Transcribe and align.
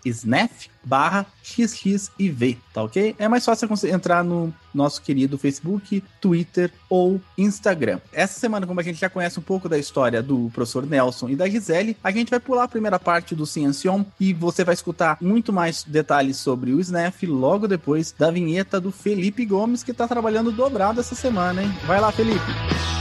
SNEF 0.06 0.70
barra 0.84 1.26
XXIV, 1.44 2.58
tá 2.74 2.84
ok? 2.84 3.16
É 3.18 3.28
mais 3.28 3.44
fácil 3.44 3.68
você 3.68 3.90
entrar 3.92 4.24
no 4.24 4.54
nosso 4.74 5.02
querido 5.02 5.38
Facebook, 5.38 6.04
Twitter 6.22 6.72
ou 6.90 7.20
Instagram. 7.38 8.00
Essa 8.14 8.40
semana, 8.40 8.68
como 8.68 8.80
a 8.80 8.84
gente 8.84 9.00
já 9.00 9.10
conhece 9.10 9.40
um 9.40 9.44
pouco 9.44 9.68
da 9.68 9.78
história 9.78 10.22
do 10.22 10.50
professor 10.54 10.86
Nelson 10.86 11.30
e 11.30 11.36
da 11.36 11.50
Gisele, 11.50 11.98
a 12.04 12.12
gente 12.12 12.30
vai 12.30 12.40
pular 12.40 12.64
a 12.64 12.68
primeira 12.68 13.00
parte 13.00 13.36
do 13.36 13.46
Ciencion 13.46 14.04
e 14.20 14.34
você 14.34 14.64
vai 14.64 14.74
escutar 14.74 15.18
muito 15.20 15.52
mais 15.52 15.84
detalhes 15.84 16.38
sobre 16.38 16.72
o 16.72 16.80
SNEF 16.80 17.26
logo 17.26 17.68
depois 17.68 18.14
da 18.18 18.32
vinheta 18.32 18.80
do 18.80 18.92
Felipe 18.92 19.46
Gomes, 19.46 19.84
que 19.84 19.94
tá 19.94 20.08
trabalhando 20.08 20.52
dobrado 20.52 21.00
essa 21.00 21.16
semana, 21.16 21.64
hein? 21.64 21.74
Vai 21.86 22.00
lá, 22.00 22.12
Felipe! 22.12 22.99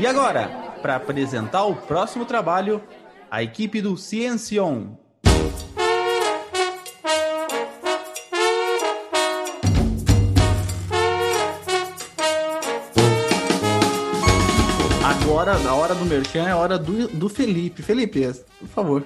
E 0.00 0.06
agora, 0.06 0.48
para 0.80 0.96
apresentar 0.96 1.64
o 1.64 1.76
próximo 1.76 2.24
trabalho, 2.24 2.82
a 3.30 3.42
equipe 3.42 3.82
do 3.82 3.98
Ciencion. 3.98 4.94
Agora, 15.04 15.58
na 15.58 15.74
hora 15.74 15.94
do 15.94 16.06
merchan, 16.06 16.48
é 16.48 16.52
a 16.52 16.56
hora 16.56 16.78
do, 16.78 17.06
do 17.08 17.28
Felipe. 17.28 17.82
Felipe, 17.82 18.26
por 18.58 18.68
favor. 18.68 19.04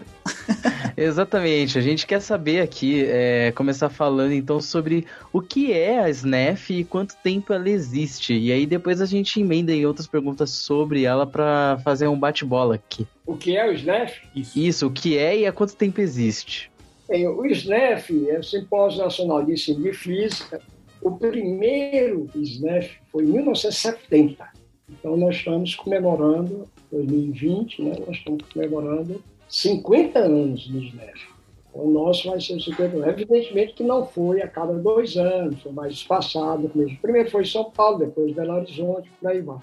Exatamente. 0.96 1.78
A 1.78 1.80
gente 1.80 2.06
quer 2.06 2.20
saber 2.20 2.60
aqui, 2.60 3.04
é, 3.06 3.52
começar 3.52 3.88
falando 3.88 4.32
então 4.32 4.60
sobre 4.60 5.06
o 5.32 5.40
que 5.40 5.72
é 5.72 6.00
a 6.00 6.10
SNEF 6.10 6.72
e 6.72 6.84
quanto 6.84 7.16
tempo 7.16 7.52
ela 7.52 7.68
existe. 7.68 8.34
E 8.34 8.52
aí 8.52 8.66
depois 8.66 9.00
a 9.00 9.06
gente 9.06 9.40
emenda 9.40 9.72
em 9.72 9.86
outras 9.86 10.06
perguntas 10.06 10.50
sobre 10.50 11.04
ela 11.04 11.26
para 11.26 11.78
fazer 11.84 12.08
um 12.08 12.18
bate-bola 12.18 12.76
aqui. 12.76 13.06
O 13.26 13.36
que 13.36 13.56
é 13.56 13.68
o 13.68 13.72
SNEF? 13.72 14.20
Isso. 14.34 14.58
Isso, 14.58 14.86
o 14.86 14.90
que 14.90 15.18
é 15.18 15.38
e 15.38 15.46
há 15.46 15.52
quanto 15.52 15.76
tempo 15.76 16.00
existe? 16.00 16.70
Bem, 17.08 17.26
o 17.28 17.44
SNEF 17.46 18.30
é 18.30 18.38
o 18.38 18.42
Simpósio 18.42 19.02
Nacional 19.02 19.44
de 19.44 19.52
Ensino 19.52 19.82
de 19.82 19.92
Física. 19.92 20.60
O 21.02 21.12
primeiro 21.12 22.30
SNEF 22.34 22.96
foi 23.12 23.24
em 23.24 23.28
1970. 23.28 24.44
Então 24.88 25.16
nós 25.16 25.36
estamos 25.36 25.74
comemorando 25.74 26.66
2020, 26.90 27.82
né? 27.82 27.92
Nós 28.06 28.16
estamos 28.16 28.44
comemorando 28.52 29.22
50 29.54 30.18
anos 30.18 30.66
do 30.66 30.82
SNEF. 30.82 31.28
O 31.72 31.88
nosso 31.88 32.28
vai 32.28 32.40
ser 32.40 32.60
50 32.60 32.96
anos. 32.96 33.06
Evidentemente 33.06 33.74
que 33.74 33.84
não 33.84 34.04
foi 34.04 34.42
a 34.42 34.48
cada 34.48 34.72
dois 34.72 35.16
anos, 35.16 35.62
foi 35.62 35.70
mais 35.70 35.92
espaçado. 35.92 36.68
Primeiro 37.00 37.30
foi 37.30 37.46
São 37.46 37.70
Paulo, 37.70 37.98
depois 37.98 38.34
Belo 38.34 38.54
Horizonte, 38.54 39.08
por 39.20 39.30
aí 39.30 39.40
vai. 39.40 39.58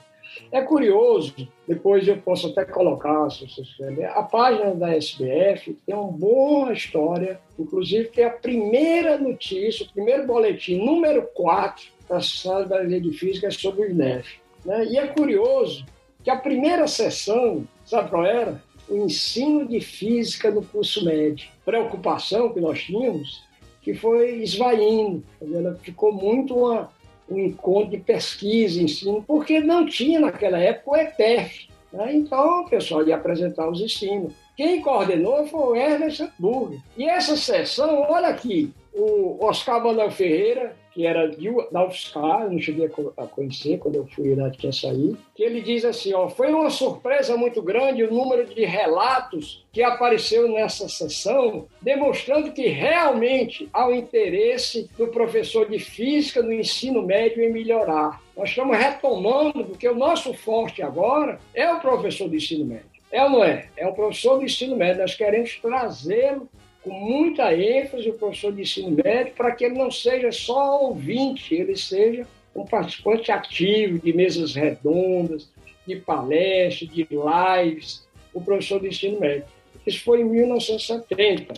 É 0.50 0.62
curioso, 0.62 1.36
depois 1.68 2.08
eu 2.08 2.18
posso 2.18 2.48
até 2.48 2.64
colocar, 2.64 3.30
se 3.32 3.46
vocês 3.46 3.76
querem, 3.76 4.06
a 4.06 4.24
página 4.24 4.74
da 4.74 4.96
SBF 4.96 5.78
tem 5.86 5.94
uma 5.94 6.10
boa 6.10 6.72
história, 6.72 7.38
inclusive 7.60 8.08
tem 8.08 8.24
a 8.24 8.30
primeira 8.30 9.18
notícia, 9.18 9.86
o 9.86 9.92
primeiro 9.92 10.26
boletim, 10.26 10.78
número 10.78 11.24
4, 11.34 11.84
da 12.08 12.22
Sociedade 12.22 12.70
Brasileira 12.70 13.04
de 13.04 13.12
Física 13.12 13.52
sobre 13.52 13.82
o 13.82 13.90
SNEF. 13.90 14.40
Né? 14.64 14.86
E 14.86 14.98
é 14.98 15.08
curioso 15.08 15.86
que 16.24 16.30
a 16.30 16.38
primeira 16.38 16.88
sessão, 16.88 17.68
sabe 17.84 18.10
qual 18.10 18.26
era? 18.26 18.64
O 18.92 19.06
ensino 19.06 19.66
de 19.66 19.80
física 19.80 20.52
no 20.52 20.62
curso 20.62 21.06
médio. 21.06 21.48
Preocupação 21.64 22.54
que 22.54 22.60
nós 22.60 22.84
tínhamos, 22.84 23.42
que 23.82 23.94
foi 23.94 24.44
esvaindo, 24.44 25.24
ela 25.42 25.80
ficou 25.82 26.12
muito 26.12 26.56
uma, 26.56 26.90
um 27.30 27.40
encontro 27.40 27.92
de 27.92 27.98
pesquisa, 27.98 28.82
ensino, 28.82 29.24
porque 29.26 29.62
não 29.62 29.86
tinha 29.86 30.20
naquela 30.20 30.60
época 30.60 30.92
o 30.92 30.96
ETEF. 30.98 31.70
Né? 31.94 32.14
Então, 32.16 32.62
o 32.62 32.70
pessoal 32.70 33.08
ia 33.08 33.16
apresentar 33.16 33.70
os 33.70 33.80
ensinos. 33.80 34.34
Quem 34.58 34.82
coordenou 34.82 35.48
foi 35.48 35.60
o 35.60 35.76
Ernest 35.76 36.30
Burger. 36.38 36.80
E 36.98 37.06
essa 37.06 37.38
sessão, 37.38 38.06
olha 38.10 38.28
aqui, 38.28 38.74
o 38.94 39.44
Oscar 39.44 39.82
Manuel 39.82 40.12
Ferreira, 40.12 40.76
que 40.94 41.06
era 41.06 41.30
UFSCar, 41.30 42.44
eu 42.44 42.52
não 42.52 42.60
cheguei 42.60 42.90
a 43.18 43.28
conhecer 43.28 43.78
quando 43.80 43.96
eu 43.96 44.06
fui 44.08 44.36
lá, 44.36 44.50
tinha 44.50 44.72
saído, 44.72 45.18
que 45.34 45.44
ele 45.44 45.62
diz 45.62 45.86
assim, 45.86 46.14
ó, 46.14 46.28
foi 46.30 46.52
uma 46.52 46.70
surpresa 46.70 47.38
muito 47.38 47.62
grande 47.62 48.04
o 48.04 48.14
número 48.14 48.46
de 48.46 48.66
relatos 48.66 49.66
que 49.72 49.82
apareceu 49.82 50.50
nessa 50.50 50.90
sessão, 50.90 51.66
demonstrando 51.82 52.52
que 52.52 52.68
realmente 52.68 53.70
há 53.72 53.88
um 53.88 53.96
interesse 53.96 54.90
do 54.98 55.08
professor 55.08 55.70
de 55.70 55.80
física 55.80 56.44
no 56.44 56.52
ensino 56.52 57.02
médio 57.02 57.42
em 57.42 57.52
melhorar. 57.52 58.22
Nós 58.36 58.50
estamos 58.50 58.78
retomando, 58.78 59.66
porque 59.66 59.88
o 59.88 59.96
nosso 59.96 60.34
forte 60.34 60.82
agora 60.82 61.40
é 61.54 61.72
o 61.72 61.80
professor 61.80 62.30
de 62.30 62.38
ensino 62.38 62.66
médio. 62.66 62.92
É 63.12 63.24
ou 63.24 63.30
não 63.30 63.44
é? 63.44 63.68
É 63.76 63.88
o 63.88 63.94
professor 63.94 64.38
do 64.38 64.46
ensino 64.46 64.76
médio. 64.76 65.02
Nós 65.02 65.16
queremos 65.16 65.60
trazê-lo 65.62 66.50
com 66.84 66.92
muita 66.92 67.54
ênfase 67.56 68.10
o 68.10 68.14
professor 68.14 68.52
de 68.52 68.62
ensino 68.62 68.92
médio 69.04 69.34
para 69.34 69.52
que 69.52 69.66
ele 69.66 69.78
não 69.78 69.92
seja 69.92 70.32
só 70.32 70.82
ouvinte, 70.84 71.54
ele 71.54 71.76
seja 71.78 72.28
um 72.56 72.66
participante 72.66 73.32
ativo 73.32 74.00
de 74.00 74.14
mesas 74.14 74.56
redondas, 74.56 75.50
de 75.86 75.96
palestras, 75.96 76.90
de 76.90 77.08
lives, 77.12 78.08
o 78.34 78.42
professor 78.42 78.80
de 78.82 78.88
ensino 78.88 79.20
médio. 79.20 79.46
Isso 79.86 80.04
foi 80.04 80.22
em 80.22 80.26
1970. 80.26 81.54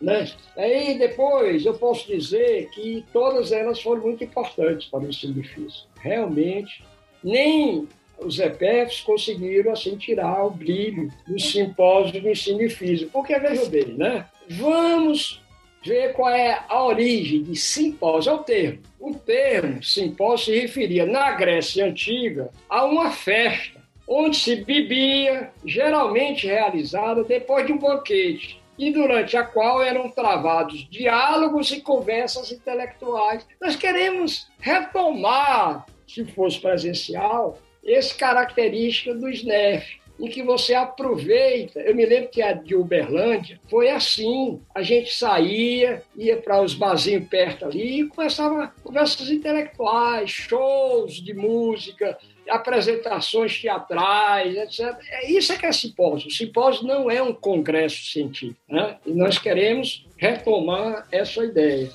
Né? 0.00 0.28
Aí 0.56 0.98
depois 0.98 1.64
eu 1.64 1.74
posso 1.74 2.08
dizer 2.08 2.68
que 2.70 3.04
todas 3.12 3.52
elas 3.52 3.80
foram 3.80 4.02
muito 4.02 4.24
importantes 4.24 4.88
para 4.88 5.00
o 5.00 5.08
ensino 5.08 5.34
de 5.34 5.48
física. 5.48 5.86
Realmente, 6.00 6.84
nem 7.22 7.86
os 8.18 8.38
EPFs 8.38 9.00
conseguiram 9.00 9.72
assim 9.72 9.96
tirar 9.96 10.44
o 10.44 10.50
brilho 10.50 11.08
do 11.26 11.38
simpósio 11.38 12.20
de 12.20 12.28
ensino 12.28 12.58
de 12.58 12.68
física. 12.68 13.10
Porque, 13.12 13.38
veja 13.38 13.64
bem, 13.66 13.94
né? 13.94 14.26
Vamos 14.48 15.42
ver 15.84 16.12
qual 16.12 16.32
é 16.32 16.64
a 16.68 16.84
origem 16.84 17.42
de 17.42 17.56
simpósio, 17.56 18.30
é 18.30 18.34
o 18.34 18.38
termo. 18.38 18.82
O 19.00 19.14
termo 19.14 19.82
simpósio 19.82 20.54
se 20.54 20.60
referia, 20.60 21.04
na 21.04 21.32
Grécia 21.32 21.86
Antiga, 21.86 22.50
a 22.68 22.84
uma 22.84 23.10
festa 23.10 23.80
onde 24.06 24.36
se 24.36 24.56
bebia, 24.56 25.50
geralmente 25.64 26.46
realizada 26.46 27.24
depois 27.24 27.66
de 27.66 27.72
um 27.72 27.78
banquete. 27.78 28.60
e 28.78 28.90
durante 28.90 29.36
a 29.36 29.44
qual 29.44 29.82
eram 29.82 30.08
travados 30.10 30.88
diálogos 30.90 31.70
e 31.70 31.80
conversas 31.80 32.50
intelectuais. 32.50 33.46
Nós 33.60 33.76
queremos 33.76 34.48
retomar, 34.58 35.86
se 36.08 36.24
fosse 36.24 36.58
presencial, 36.58 37.58
esse 37.84 38.14
característica 38.14 39.14
do 39.14 39.28
SNEF, 39.28 40.00
em 40.18 40.28
que 40.28 40.42
você 40.42 40.74
aproveita. 40.74 41.80
Eu 41.80 41.94
me 41.94 42.04
lembro 42.06 42.30
que 42.30 42.42
a 42.42 42.52
de 42.52 42.74
Uberlândia 42.74 43.60
foi 43.68 43.90
assim: 43.90 44.60
a 44.74 44.82
gente 44.82 45.14
saía, 45.14 46.02
ia 46.16 46.36
para 46.36 46.62
os 46.62 46.74
barzinhos 46.74 47.28
perto 47.28 47.64
ali 47.64 48.00
e 48.00 48.08
começava 48.08 48.72
conversas 48.82 49.30
intelectuais, 49.30 50.30
shows 50.30 51.14
de 51.14 51.34
música, 51.34 52.16
apresentações 52.48 53.60
teatrais, 53.60 54.56
etc. 54.56 54.96
É 55.10 55.30
isso 55.30 55.52
é 55.52 55.56
que 55.56 55.66
é 55.66 55.72
simpósio. 55.72 56.28
O 56.28 56.32
simpósio 56.32 56.86
não 56.86 57.10
é 57.10 57.22
um 57.22 57.32
congresso 57.32 58.04
científico, 58.10 58.60
né? 58.68 58.98
E 59.06 59.12
nós 59.12 59.38
queremos 59.38 60.06
retomar 60.16 61.06
essa 61.10 61.44
ideia. 61.44 61.90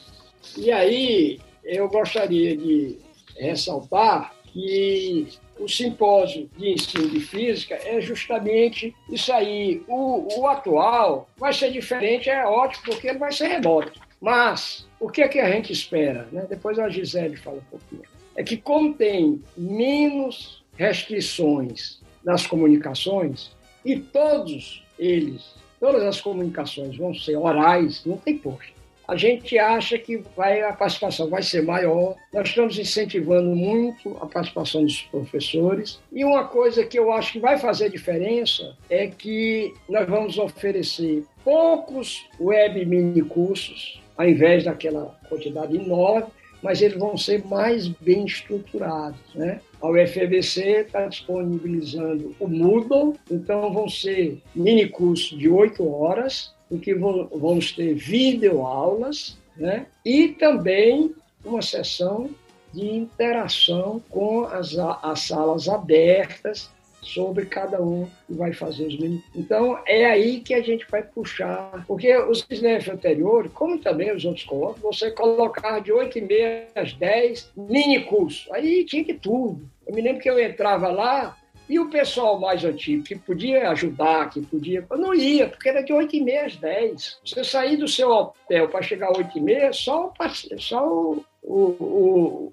E 0.57 0.71
aí 0.71 1.39
eu 1.63 1.87
gostaria 1.89 2.55
de 2.55 2.97
ressaltar 3.37 4.33
que 4.45 5.27
o 5.59 5.67
simpósio 5.67 6.49
de 6.57 6.69
ensino 6.69 7.09
de 7.09 7.19
física 7.19 7.75
é 7.83 7.99
justamente 8.01 8.95
isso 9.09 9.31
aí. 9.31 9.83
O, 9.87 10.41
o 10.41 10.47
atual 10.47 11.29
vai 11.37 11.53
ser 11.53 11.71
diferente, 11.71 12.29
é 12.29 12.45
ótimo, 12.45 12.83
porque 12.85 13.07
ele 13.07 13.19
vai 13.19 13.31
ser 13.31 13.47
remoto. 13.47 13.99
Mas 14.19 14.87
o 14.99 15.09
que 15.09 15.21
é 15.21 15.27
que 15.27 15.39
a 15.39 15.49
gente 15.49 15.71
espera? 15.71 16.27
Né? 16.31 16.45
Depois 16.49 16.79
a 16.79 16.89
Gisele 16.89 17.37
fala 17.37 17.57
um 17.57 17.71
pouquinho 17.71 18.03
é 18.37 18.43
que, 18.43 18.55
como 18.55 18.93
tem 18.93 19.41
menos 19.57 20.63
restrições 20.77 21.99
nas 22.23 22.45
comunicações, 22.45 23.49
e 23.83 23.99
todos 23.99 24.85
eles, 24.99 25.55
todas 25.79 26.03
as 26.03 26.21
comunicações 26.21 26.95
vão 26.95 27.15
ser 27.15 27.35
orais, 27.35 28.05
não 28.05 28.15
tem 28.15 28.37
posto. 28.37 28.76
A 29.07 29.15
gente 29.15 29.57
acha 29.57 29.97
que 29.97 30.21
vai, 30.35 30.61
a 30.61 30.73
participação 30.73 31.29
vai 31.29 31.41
ser 31.41 31.63
maior. 31.63 32.15
Nós 32.33 32.49
estamos 32.49 32.77
incentivando 32.77 33.55
muito 33.55 34.17
a 34.19 34.25
participação 34.25 34.83
dos 34.83 35.01
professores. 35.03 35.99
E 36.11 36.25
uma 36.25 36.43
coisa 36.43 36.85
que 36.85 36.99
eu 36.99 37.11
acho 37.13 37.33
que 37.33 37.39
vai 37.39 37.57
fazer 37.57 37.89
diferença 37.89 38.75
é 38.89 39.07
que 39.07 39.73
nós 39.87 40.05
vamos 40.09 40.37
oferecer 40.37 41.23
poucos 41.41 42.27
web 42.37 42.85
mini 42.85 43.21
cursos, 43.21 44.01
ao 44.17 44.27
invés 44.27 44.65
daquela 44.65 45.17
quantidade 45.29 45.77
enorme, 45.77 46.27
mas 46.61 46.81
eles 46.81 46.97
vão 46.97 47.15
ser 47.15 47.45
mais 47.45 47.87
bem 47.87 48.25
estruturados. 48.25 49.19
Né? 49.33 49.61
A 49.81 49.89
UFBC 49.89 50.81
está 50.81 51.05
disponibilizando 51.05 52.35
o 52.39 52.47
Moodle, 52.47 53.13
então 53.31 53.71
vão 53.71 53.87
ser 53.87 54.41
mini 54.53 54.87
cursos 54.87 55.37
de 55.37 55.47
oito 55.47 55.87
horas, 55.89 56.53
em 56.71 56.77
que 56.77 56.93
vamos 56.93 57.71
ter 57.71 57.93
videoaulas 57.93 59.37
né? 59.55 59.87
e 60.05 60.29
também 60.29 61.13
uma 61.43 61.61
sessão 61.61 62.29
de 62.73 62.89
interação 62.89 64.01
com 64.09 64.43
as, 64.43 64.77
as 64.77 65.21
salas 65.21 65.67
abertas 65.67 66.69
sobre 67.01 67.45
cada 67.45 67.81
um 67.81 68.07
que 68.25 68.33
vai 68.33 68.53
fazer 68.53 68.87
os 68.87 68.99
mini. 68.99 69.23
Então, 69.33 69.79
é 69.85 70.05
aí 70.05 70.41
que 70.41 70.53
a 70.53 70.61
gente 70.61 70.85
vai 70.89 71.01
puxar, 71.01 71.85
porque 71.87 72.15
os 72.17 72.45
SNEF 72.49 72.91
anteriores, 72.91 73.51
como 73.53 73.79
também 73.79 74.13
os 74.13 74.25
outros 74.25 74.45
colocam, 74.45 74.81
você 74.81 75.09
colocar 75.11 75.79
de 75.79 75.91
8 75.91 76.17
e 76.17 76.21
meia 76.21 76.67
às 76.75 76.93
10 76.93 77.51
mini 77.55 78.03
curso. 78.03 78.53
Aí 78.53 78.83
tinha 78.83 79.03
que 79.03 79.13
tudo. 79.13 79.69
Eu 79.87 79.95
me 79.95 80.01
lembro 80.01 80.21
que 80.21 80.29
eu 80.29 80.39
entrava 80.39 80.89
lá, 80.89 81.37
e 81.69 81.79
o 81.79 81.89
pessoal 81.89 82.39
mais 82.39 82.63
antigo, 82.63 83.03
que 83.03 83.15
podia 83.15 83.69
ajudar, 83.71 84.29
que 84.29 84.41
podia. 84.41 84.85
Não 84.91 85.13
ia, 85.13 85.47
porque 85.47 85.69
era 85.69 85.81
de 85.81 85.91
8 85.91 86.15
e 86.15 86.21
meia 86.21 86.45
às 86.45 86.55
10. 86.55 87.19
Você 87.25 87.43
sair 87.43 87.77
do 87.77 87.87
seu 87.87 88.09
hotel 88.09 88.69
para 88.69 88.81
chegar 88.81 89.09
às 89.09 89.17
8 89.17 89.37
e 89.37 89.41
meia, 89.41 89.73
só, 89.73 90.13
só 90.57 90.87
o, 90.87 91.25
o, 91.43 91.53
o, 91.53 92.51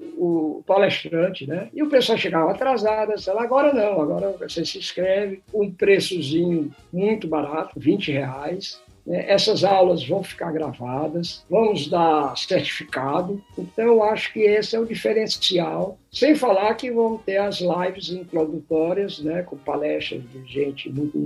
o, 0.58 0.62
palestrante, 0.66 1.46
né? 1.46 1.68
E 1.72 1.82
o 1.82 1.88
pessoal 1.88 2.18
chegava 2.18 2.50
atrasado, 2.50 3.18
sei 3.18 3.32
lá, 3.32 3.42
agora 3.42 3.72
não, 3.72 4.00
agora 4.00 4.32
você 4.32 4.64
se 4.64 4.78
inscreve, 4.78 5.42
um 5.52 5.70
preçozinho 5.70 6.74
muito 6.92 7.28
barato, 7.28 7.78
20 7.78 8.12
reais? 8.12 8.82
Essas 9.06 9.64
aulas 9.64 10.06
vão 10.06 10.22
ficar 10.22 10.50
gravadas, 10.50 11.44
vamos 11.50 11.88
dar 11.88 12.36
certificado. 12.38 13.42
Então, 13.58 13.84
eu 13.84 14.02
acho 14.02 14.32
que 14.32 14.40
esse 14.40 14.74
é 14.74 14.80
o 14.80 14.86
diferencial. 14.86 15.98
Sem 16.10 16.34
falar 16.34 16.74
que 16.74 16.90
vão 16.90 17.18
ter 17.18 17.36
as 17.36 17.60
lives 17.60 18.08
introdutórias, 18.08 19.18
né, 19.18 19.42
com 19.42 19.56
palestras 19.56 20.22
de 20.30 20.46
gente 20.46 20.88
muito 20.88 21.18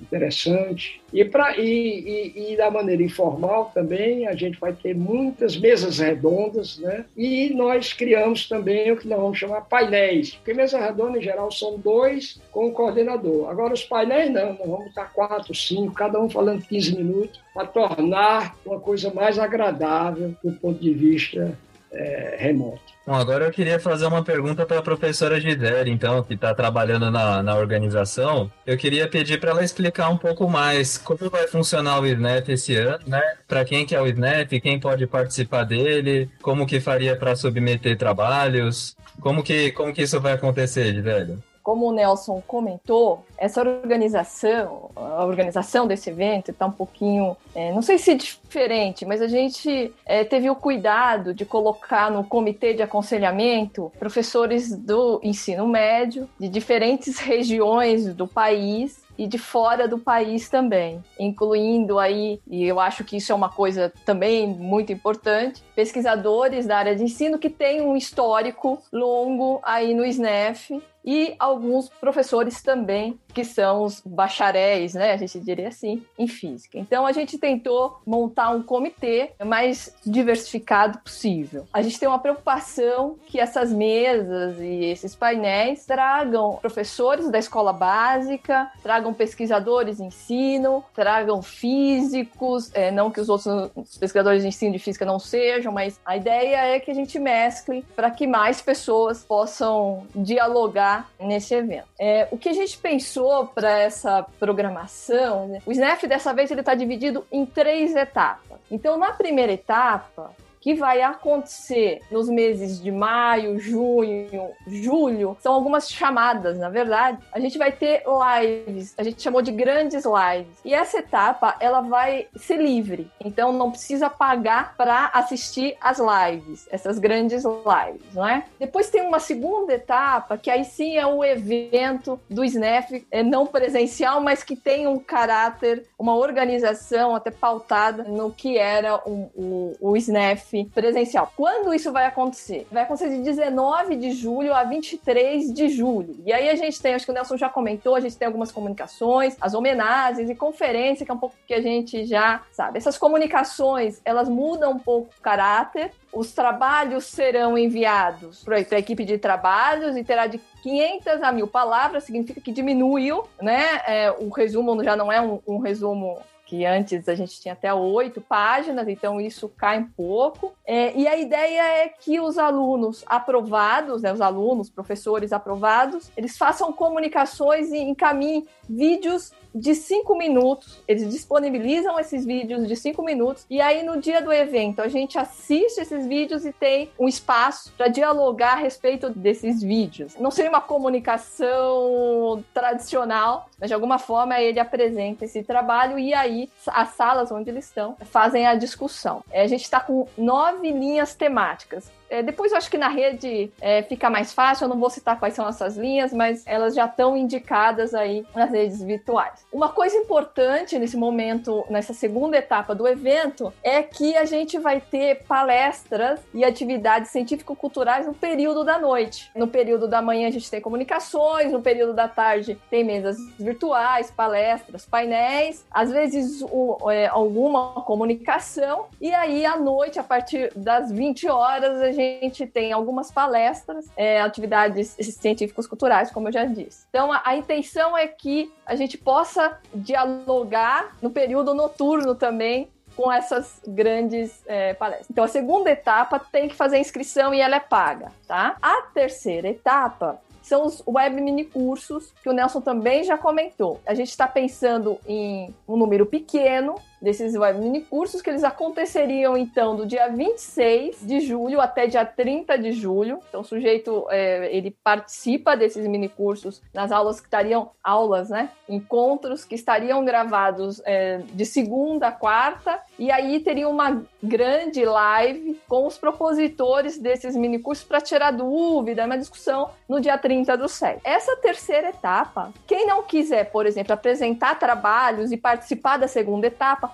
interessante. 0.00 1.00
E, 1.12 1.24
pra, 1.24 1.56
e, 1.56 2.32
e, 2.34 2.52
e, 2.52 2.56
da 2.56 2.70
maneira 2.70 3.02
informal 3.02 3.70
também, 3.72 4.26
a 4.26 4.34
gente 4.34 4.58
vai 4.58 4.72
ter 4.72 4.94
muitas 4.94 5.56
mesas 5.56 5.98
redondas, 5.98 6.78
né? 6.78 7.04
E 7.16 7.50
nós 7.54 7.92
criamos 7.92 8.48
também 8.48 8.90
o 8.90 8.96
que 8.96 9.08
nós 9.08 9.18
vamos 9.18 9.38
chamar 9.38 9.62
painéis, 9.62 10.34
porque 10.34 10.54
mesa 10.54 10.78
redonda, 10.78 11.18
em 11.18 11.22
geral, 11.22 11.50
são 11.50 11.78
dois 11.78 12.40
com 12.50 12.66
o 12.66 12.72
coordenador. 12.72 13.48
Agora, 13.48 13.74
os 13.74 13.84
painéis 13.84 14.30
não, 14.30 14.54
nós 14.54 14.68
vamos 14.68 14.86
estar 14.86 15.12
quatro, 15.12 15.54
cinco, 15.54 15.94
cada 15.94 16.20
um 16.20 16.28
falando 16.28 16.66
15 16.66 16.96
minutos, 16.96 17.40
para 17.52 17.66
tornar 17.66 18.56
uma 18.66 18.80
coisa 18.80 19.12
mais 19.12 19.38
agradável 19.38 20.34
do 20.42 20.52
ponto 20.52 20.80
de 20.80 20.92
vista 20.92 21.56
é, 21.94 22.36
remoto. 22.38 22.94
Bom, 23.06 23.14
agora 23.14 23.44
eu 23.44 23.50
queria 23.50 23.78
fazer 23.78 24.06
uma 24.06 24.24
pergunta 24.24 24.64
para 24.64 24.78
a 24.78 24.82
professora 24.82 25.38
Gisele, 25.38 25.90
então, 25.90 26.22
que 26.22 26.32
está 26.32 26.54
trabalhando 26.54 27.10
na, 27.10 27.42
na 27.42 27.54
organização. 27.54 28.50
Eu 28.66 28.78
queria 28.78 29.06
pedir 29.06 29.38
para 29.38 29.50
ela 29.50 29.62
explicar 29.62 30.08
um 30.08 30.16
pouco 30.16 30.48
mais 30.48 30.96
como 30.96 31.28
vai 31.28 31.46
funcionar 31.46 32.00
o 32.00 32.06
SNEP 32.06 32.52
esse 32.52 32.74
ano, 32.76 33.00
né? 33.06 33.22
Para 33.46 33.64
quem 33.64 33.84
que 33.84 33.94
é 33.94 34.00
o 34.00 34.06
SNEP, 34.06 34.58
quem 34.60 34.80
pode 34.80 35.06
participar 35.06 35.64
dele, 35.64 36.30
como 36.40 36.66
que 36.66 36.80
faria 36.80 37.14
para 37.14 37.36
submeter 37.36 37.96
trabalhos, 37.98 38.96
como 39.20 39.42
que, 39.42 39.70
como 39.72 39.92
que 39.92 40.02
isso 40.02 40.18
vai 40.18 40.32
acontecer, 40.32 40.94
Gisele? 40.94 41.38
Como 41.64 41.88
o 41.88 41.92
Nelson 41.92 42.42
comentou, 42.46 43.24
essa 43.38 43.62
organização, 43.62 44.90
a 44.94 45.24
organização 45.24 45.86
desse 45.86 46.10
evento 46.10 46.50
está 46.50 46.66
um 46.66 46.70
pouquinho, 46.70 47.34
é, 47.54 47.72
não 47.72 47.80
sei 47.80 47.96
se 47.96 48.14
diferente, 48.14 49.06
mas 49.06 49.22
a 49.22 49.26
gente 49.26 49.90
é, 50.04 50.22
teve 50.24 50.50
o 50.50 50.54
cuidado 50.54 51.32
de 51.32 51.46
colocar 51.46 52.10
no 52.10 52.22
comitê 52.22 52.74
de 52.74 52.82
aconselhamento 52.82 53.90
professores 53.98 54.76
do 54.76 55.18
ensino 55.22 55.66
médio 55.66 56.28
de 56.38 56.50
diferentes 56.50 57.18
regiões 57.24 58.14
do 58.14 58.28
país 58.28 59.02
e 59.16 59.26
de 59.26 59.38
fora 59.38 59.86
do 59.86 59.98
país 59.98 60.48
também, 60.48 61.02
incluindo 61.18 61.98
aí, 61.98 62.40
e 62.46 62.64
eu 62.64 62.80
acho 62.80 63.04
que 63.04 63.16
isso 63.16 63.32
é 63.32 63.34
uma 63.34 63.48
coisa 63.48 63.92
também 64.04 64.46
muito 64.46 64.92
importante, 64.92 65.62
pesquisadores 65.74 66.66
da 66.66 66.78
área 66.78 66.96
de 66.96 67.02
ensino 67.02 67.38
que 67.38 67.50
têm 67.50 67.80
um 67.80 67.96
histórico 67.96 68.82
longo 68.92 69.60
aí 69.62 69.94
no 69.94 70.04
SNEF 70.04 70.82
e 71.04 71.34
alguns 71.38 71.88
professores 71.88 72.62
também 72.62 73.18
que 73.34 73.44
são 73.44 73.82
os 73.82 74.00
bacharéis, 74.04 74.94
né, 74.94 75.12
a 75.12 75.16
gente 75.16 75.40
diria 75.40 75.68
assim, 75.68 76.02
em 76.18 76.28
física. 76.28 76.78
Então 76.78 77.04
a 77.04 77.12
gente 77.12 77.36
tentou 77.36 78.00
montar 78.06 78.50
um 78.50 78.62
comitê 78.62 79.32
mais 79.44 79.94
diversificado 80.06 80.98
possível. 80.98 81.66
A 81.72 81.82
gente 81.82 81.98
tem 81.98 82.08
uma 82.08 82.18
preocupação 82.18 83.16
que 83.26 83.40
essas 83.40 83.72
mesas 83.72 84.60
e 84.60 84.84
esses 84.84 85.16
painéis 85.16 85.84
tragam 85.84 86.58
professores 86.62 87.28
da 87.30 87.38
escola 87.38 87.72
básica, 87.72 88.70
tragam 88.82 89.12
pesquisadores 89.12 89.96
de 89.96 90.04
ensino, 90.04 90.84
tragam 90.94 91.42
físicos, 91.42 92.70
é, 92.74 92.90
não 92.90 93.10
que 93.10 93.20
os 93.20 93.28
outros 93.28 93.98
pesquisadores 93.98 94.42
de 94.42 94.48
ensino 94.48 94.72
de 94.72 94.78
física 94.78 95.04
não 95.04 95.18
sejam, 95.18 95.72
mas 95.72 95.98
a 96.04 96.16
ideia 96.16 96.74
é 96.74 96.78
que 96.78 96.90
a 96.90 96.94
gente 96.94 97.18
mescle 97.18 97.84
para 97.96 98.10
que 98.10 98.26
mais 98.26 98.62
pessoas 98.62 99.24
possam 99.24 100.06
dialogar 100.14 101.10
nesse 101.18 101.54
evento. 101.54 101.88
É, 101.98 102.28
o 102.30 102.38
que 102.38 102.48
a 102.48 102.52
gente 102.52 102.78
pensou 102.78 103.23
para 103.54 103.78
essa 103.78 104.24
programação, 104.38 105.48
né? 105.48 105.62
o 105.66 105.72
SNEF 105.72 106.06
dessa 106.06 106.32
vez 106.32 106.50
ele 106.50 106.60
está 106.60 106.74
dividido 106.74 107.24
em 107.30 107.44
três 107.44 107.94
etapas. 107.94 108.58
Então, 108.70 108.98
na 108.98 109.12
primeira 109.12 109.52
etapa, 109.52 110.30
que 110.64 110.72
vai 110.72 111.02
acontecer 111.02 112.00
nos 112.10 112.26
meses 112.26 112.80
de 112.80 112.90
maio, 112.90 113.60
junho, 113.60 114.50
julho, 114.66 115.36
são 115.38 115.52
algumas 115.52 115.90
chamadas, 115.90 116.58
na 116.58 116.70
verdade. 116.70 117.18
A 117.30 117.38
gente 117.38 117.58
vai 117.58 117.70
ter 117.70 118.02
lives, 118.06 118.94
a 118.96 119.02
gente 119.02 119.20
chamou 119.20 119.42
de 119.42 119.52
grandes 119.52 120.04
lives. 120.06 120.56
E 120.64 120.72
essa 120.72 121.00
etapa, 121.00 121.54
ela 121.60 121.82
vai 121.82 122.28
ser 122.36 122.56
livre. 122.56 123.10
Então 123.22 123.52
não 123.52 123.70
precisa 123.70 124.08
pagar 124.08 124.74
para 124.74 125.10
assistir 125.12 125.76
as 125.82 125.98
lives, 125.98 126.66
essas 126.70 126.98
grandes 126.98 127.44
lives, 127.44 128.14
não 128.14 128.26
é? 128.26 128.46
Depois 128.58 128.88
tem 128.88 129.02
uma 129.02 129.20
segunda 129.20 129.74
etapa, 129.74 130.38
que 130.38 130.48
aí 130.48 130.64
sim 130.64 130.96
é 130.96 131.06
o 131.06 131.22
evento 131.22 132.18
do 132.30 132.42
SNEF, 132.42 133.06
é 133.10 133.22
não 133.22 133.46
presencial, 133.46 134.18
mas 134.22 134.42
que 134.42 134.56
tem 134.56 134.86
um 134.86 134.98
caráter, 134.98 135.84
uma 135.98 136.16
organização 136.16 137.14
até 137.14 137.30
pautada 137.30 138.04
no 138.04 138.32
que 138.32 138.56
era 138.56 138.96
o, 139.06 139.30
o, 139.36 139.76
o 139.78 139.96
SNEF 139.98 140.53
Presencial. 140.62 141.32
Quando 141.36 141.74
isso 141.74 141.90
vai 141.90 142.06
acontecer? 142.06 142.66
Vai 142.70 142.84
acontecer 142.84 143.10
de 143.10 143.22
19 143.22 143.96
de 143.96 144.12
julho 144.12 144.54
a 144.54 144.62
23 144.62 145.52
de 145.52 145.68
julho. 145.68 146.16
E 146.24 146.32
aí 146.32 146.48
a 146.48 146.54
gente 146.54 146.80
tem, 146.80 146.94
acho 146.94 147.04
que 147.04 147.10
o 147.10 147.14
Nelson 147.14 147.36
já 147.36 147.48
comentou, 147.48 147.96
a 147.96 148.00
gente 148.00 148.16
tem 148.16 148.26
algumas 148.26 148.52
comunicações, 148.52 149.36
as 149.40 149.54
homenagens 149.54 150.30
e 150.30 150.34
conferência, 150.34 151.04
que 151.04 151.10
é 151.10 151.14
um 151.14 151.18
pouco 151.18 151.34
que 151.46 151.54
a 151.54 151.60
gente 151.60 152.04
já 152.04 152.42
sabe. 152.52 152.78
Essas 152.78 152.98
comunicações, 152.98 154.00
elas 154.04 154.28
mudam 154.28 154.72
um 154.72 154.78
pouco 154.78 155.10
o 155.18 155.22
caráter, 155.22 155.90
os 156.12 156.32
trabalhos 156.32 157.06
serão 157.06 157.58
enviados 157.58 158.44
para 158.44 158.56
a 158.56 158.78
equipe 158.78 159.04
de 159.04 159.18
trabalhos 159.18 159.96
e 159.96 160.04
terá 160.04 160.26
de 160.26 160.38
500 160.62 161.22
a 161.22 161.32
mil 161.32 161.46
palavras, 161.46 162.04
significa 162.04 162.40
que 162.40 162.52
diminuiu, 162.52 163.24
né? 163.40 163.80
É, 163.86 164.10
o 164.12 164.28
resumo 164.28 164.82
já 164.84 164.94
não 164.96 165.10
é 165.10 165.20
um, 165.20 165.40
um 165.46 165.58
resumo 165.58 166.18
que 166.44 166.64
antes 166.64 167.08
a 167.08 167.14
gente 167.14 167.40
tinha 167.40 167.54
até 167.54 167.72
oito 167.72 168.20
páginas, 168.20 168.86
então 168.88 169.20
isso 169.20 169.48
cai 169.48 169.78
um 169.78 169.88
pouco. 169.88 170.52
É, 170.64 170.94
e 170.96 171.08
a 171.08 171.16
ideia 171.16 171.62
é 171.62 171.88
que 171.88 172.20
os 172.20 172.38
alunos 172.38 173.02
aprovados, 173.06 174.02
né, 174.02 174.12
os 174.12 174.20
alunos, 174.20 174.68
professores 174.68 175.32
aprovados, 175.32 176.10
eles 176.16 176.36
façam 176.36 176.72
comunicações 176.72 177.72
e 177.72 177.78
encaminhem 177.78 178.46
vídeos 178.68 179.32
de 179.54 179.74
cinco 179.74 180.16
minutos. 180.16 180.82
Eles 180.88 181.08
disponibilizam 181.10 181.98
esses 181.98 182.24
vídeos 182.24 182.66
de 182.66 182.74
cinco 182.74 183.02
minutos 183.02 183.46
e 183.48 183.60
aí 183.60 183.82
no 183.82 184.00
dia 184.00 184.20
do 184.20 184.32
evento 184.32 184.82
a 184.82 184.88
gente 184.88 185.18
assiste 185.18 185.80
esses 185.80 186.06
vídeos 186.06 186.44
e 186.44 186.52
tem 186.52 186.90
um 186.98 187.06
espaço 187.06 187.72
para 187.76 187.88
dialogar 187.88 188.54
a 188.54 188.56
respeito 188.56 189.10
desses 189.10 189.62
vídeos. 189.62 190.16
Não 190.18 190.30
seria 190.30 190.50
uma 190.50 190.60
comunicação 190.60 192.44
tradicional, 192.52 193.48
mas 193.58 193.68
de 193.68 193.74
alguma 193.74 193.98
forma 193.98 194.40
ele 194.40 194.58
apresenta 194.58 195.24
esse 195.24 195.42
trabalho 195.42 195.98
e 195.98 196.12
aí 196.12 196.50
as 196.66 196.90
salas 196.90 197.30
onde 197.30 197.50
eles 197.50 197.66
estão 197.66 197.96
fazem 198.04 198.46
a 198.46 198.54
discussão. 198.54 199.22
É, 199.30 199.42
a 199.42 199.46
gente 199.46 199.62
está 199.62 199.80
com 199.80 200.06
nove 200.16 200.70
linhas 200.70 201.14
temáticas. 201.14 201.90
É, 202.14 202.22
depois 202.22 202.52
eu 202.52 202.58
acho 202.58 202.70
que 202.70 202.78
na 202.78 202.86
rede 202.86 203.50
é, 203.60 203.82
fica 203.82 204.08
mais 204.08 204.32
fácil, 204.32 204.66
eu 204.66 204.68
não 204.68 204.78
vou 204.78 204.88
citar 204.88 205.18
quais 205.18 205.34
são 205.34 205.48
essas 205.48 205.76
linhas, 205.76 206.12
mas 206.12 206.46
elas 206.46 206.72
já 206.72 206.84
estão 206.84 207.16
indicadas 207.16 207.92
aí 207.92 208.24
nas 208.32 208.52
redes 208.52 208.80
virtuais. 208.80 209.44
Uma 209.52 209.70
coisa 209.70 209.96
importante 209.96 210.78
nesse 210.78 210.96
momento, 210.96 211.64
nessa 211.68 211.92
segunda 211.92 212.36
etapa 212.36 212.72
do 212.72 212.86
evento, 212.86 213.52
é 213.64 213.82
que 213.82 214.16
a 214.16 214.24
gente 214.24 214.60
vai 214.60 214.80
ter 214.80 215.24
palestras 215.24 216.20
e 216.32 216.44
atividades 216.44 217.10
científico-culturais 217.10 218.06
no 218.06 218.14
período 218.14 218.62
da 218.62 218.78
noite. 218.78 219.32
No 219.34 219.48
período 219.48 219.88
da 219.88 220.00
manhã 220.00 220.28
a 220.28 220.30
gente 220.30 220.48
tem 220.48 220.60
comunicações, 220.60 221.50
no 221.50 221.60
período 221.60 221.94
da 221.94 222.06
tarde 222.06 222.56
tem 222.70 222.84
mesas 222.84 223.16
virtuais, 223.36 224.12
palestras, 224.12 224.86
painéis, 224.86 225.66
às 225.68 225.90
vezes 225.90 226.42
o, 226.42 226.78
é, 226.92 227.08
alguma 227.08 227.82
comunicação, 227.82 228.86
e 229.00 229.12
aí 229.12 229.44
à 229.44 229.56
noite, 229.56 229.98
a 229.98 230.04
partir 230.04 230.52
das 230.54 230.92
20 230.92 231.28
horas, 231.28 231.80
a 231.82 231.90
gente 231.90 232.03
gente 232.22 232.46
tem 232.46 232.72
algumas 232.72 233.10
palestras, 233.10 233.86
é, 233.96 234.20
atividades 234.20 234.96
científicos 235.00 235.66
culturais, 235.66 236.10
como 236.10 236.28
eu 236.28 236.32
já 236.32 236.44
disse. 236.44 236.86
Então, 236.88 237.12
a, 237.12 237.22
a, 237.24 237.36
intenção 237.36 237.96
é 237.96 238.06
que 238.06 238.52
a 238.64 238.74
gente 238.74 238.96
possa 238.96 239.58
dialogar 239.74 240.96
no 241.00 241.10
período 241.10 241.54
noturno 241.54 242.14
também 242.14 242.68
com 242.96 243.10
essas 243.10 243.60
grandes 243.66 244.42
é, 244.46 244.74
palestras. 244.74 245.08
Então, 245.10 245.24
a 245.24 245.28
segunda 245.28 245.70
etapa 245.70 246.18
tem 246.18 246.48
que 246.48 246.54
fazer 246.54 246.76
a 246.76 246.80
inscrição 246.80 247.34
e 247.34 247.40
ela 247.40 247.56
é 247.56 247.60
paga, 247.60 248.12
tá? 248.26 248.56
A 248.62 248.82
terceira 248.94 249.48
etapa 249.48 250.20
são 250.44 250.66
os 250.66 250.82
web 250.86 251.20
mini 251.20 251.44
cursos, 251.44 252.12
que 252.22 252.28
o 252.28 252.32
Nelson 252.32 252.60
também 252.60 253.02
já 253.02 253.16
comentou. 253.16 253.80
A 253.86 253.94
gente 253.94 254.10
está 254.10 254.28
pensando 254.28 255.00
em 255.06 255.54
um 255.66 255.76
número 255.76 256.04
pequeno, 256.04 256.74
desses 257.04 257.36
web 257.36 257.60
mini 257.60 257.82
cursos 257.82 258.22
que 258.22 258.30
eles 258.30 258.42
aconteceriam 258.42 259.36
então 259.36 259.76
do 259.76 259.86
dia 259.86 260.08
26 260.08 261.06
de 261.06 261.20
julho 261.20 261.60
até 261.60 261.86
dia 261.86 262.04
30 262.04 262.58
de 262.58 262.72
julho. 262.72 263.20
Então 263.28 263.42
o 263.42 263.44
sujeito 263.44 264.06
é, 264.10 264.54
ele 264.54 264.76
participa 264.82 265.56
desses 265.56 265.86
mini 265.86 266.08
cursos 266.08 266.62
nas 266.72 266.90
aulas 266.90 267.20
que 267.20 267.26
estariam 267.26 267.70
aulas, 267.82 268.30
né? 268.30 268.48
Encontros 268.68 269.44
que 269.44 269.54
estariam 269.54 270.04
gravados 270.04 270.80
é, 270.84 271.18
de 271.32 271.44
segunda 271.44 272.08
a 272.08 272.12
quarta 272.12 272.80
e 272.98 273.10
aí 273.10 273.40
teria 273.40 273.68
uma 273.68 274.02
grande 274.22 274.84
live 274.84 275.60
com 275.68 275.86
os 275.86 275.98
propositores 275.98 276.98
desses 276.98 277.36
mini 277.36 277.58
cursos 277.58 277.84
para 277.84 278.00
tirar 278.00 278.30
dúvida, 278.30 279.04
uma 279.04 279.18
discussão 279.18 279.70
no 279.88 280.00
dia 280.00 280.16
30 280.16 280.56
do 280.56 280.68
7. 280.68 281.00
Essa 281.04 281.36
terceira 281.36 281.90
etapa, 281.90 282.52
quem 282.66 282.86
não 282.86 283.02
quiser, 283.02 283.50
por 283.50 283.66
exemplo, 283.66 283.92
apresentar 283.92 284.58
trabalhos 284.58 285.30
e 285.30 285.36
participar 285.36 285.98
da 285.98 286.08
segunda 286.08 286.46
etapa, 286.46 286.93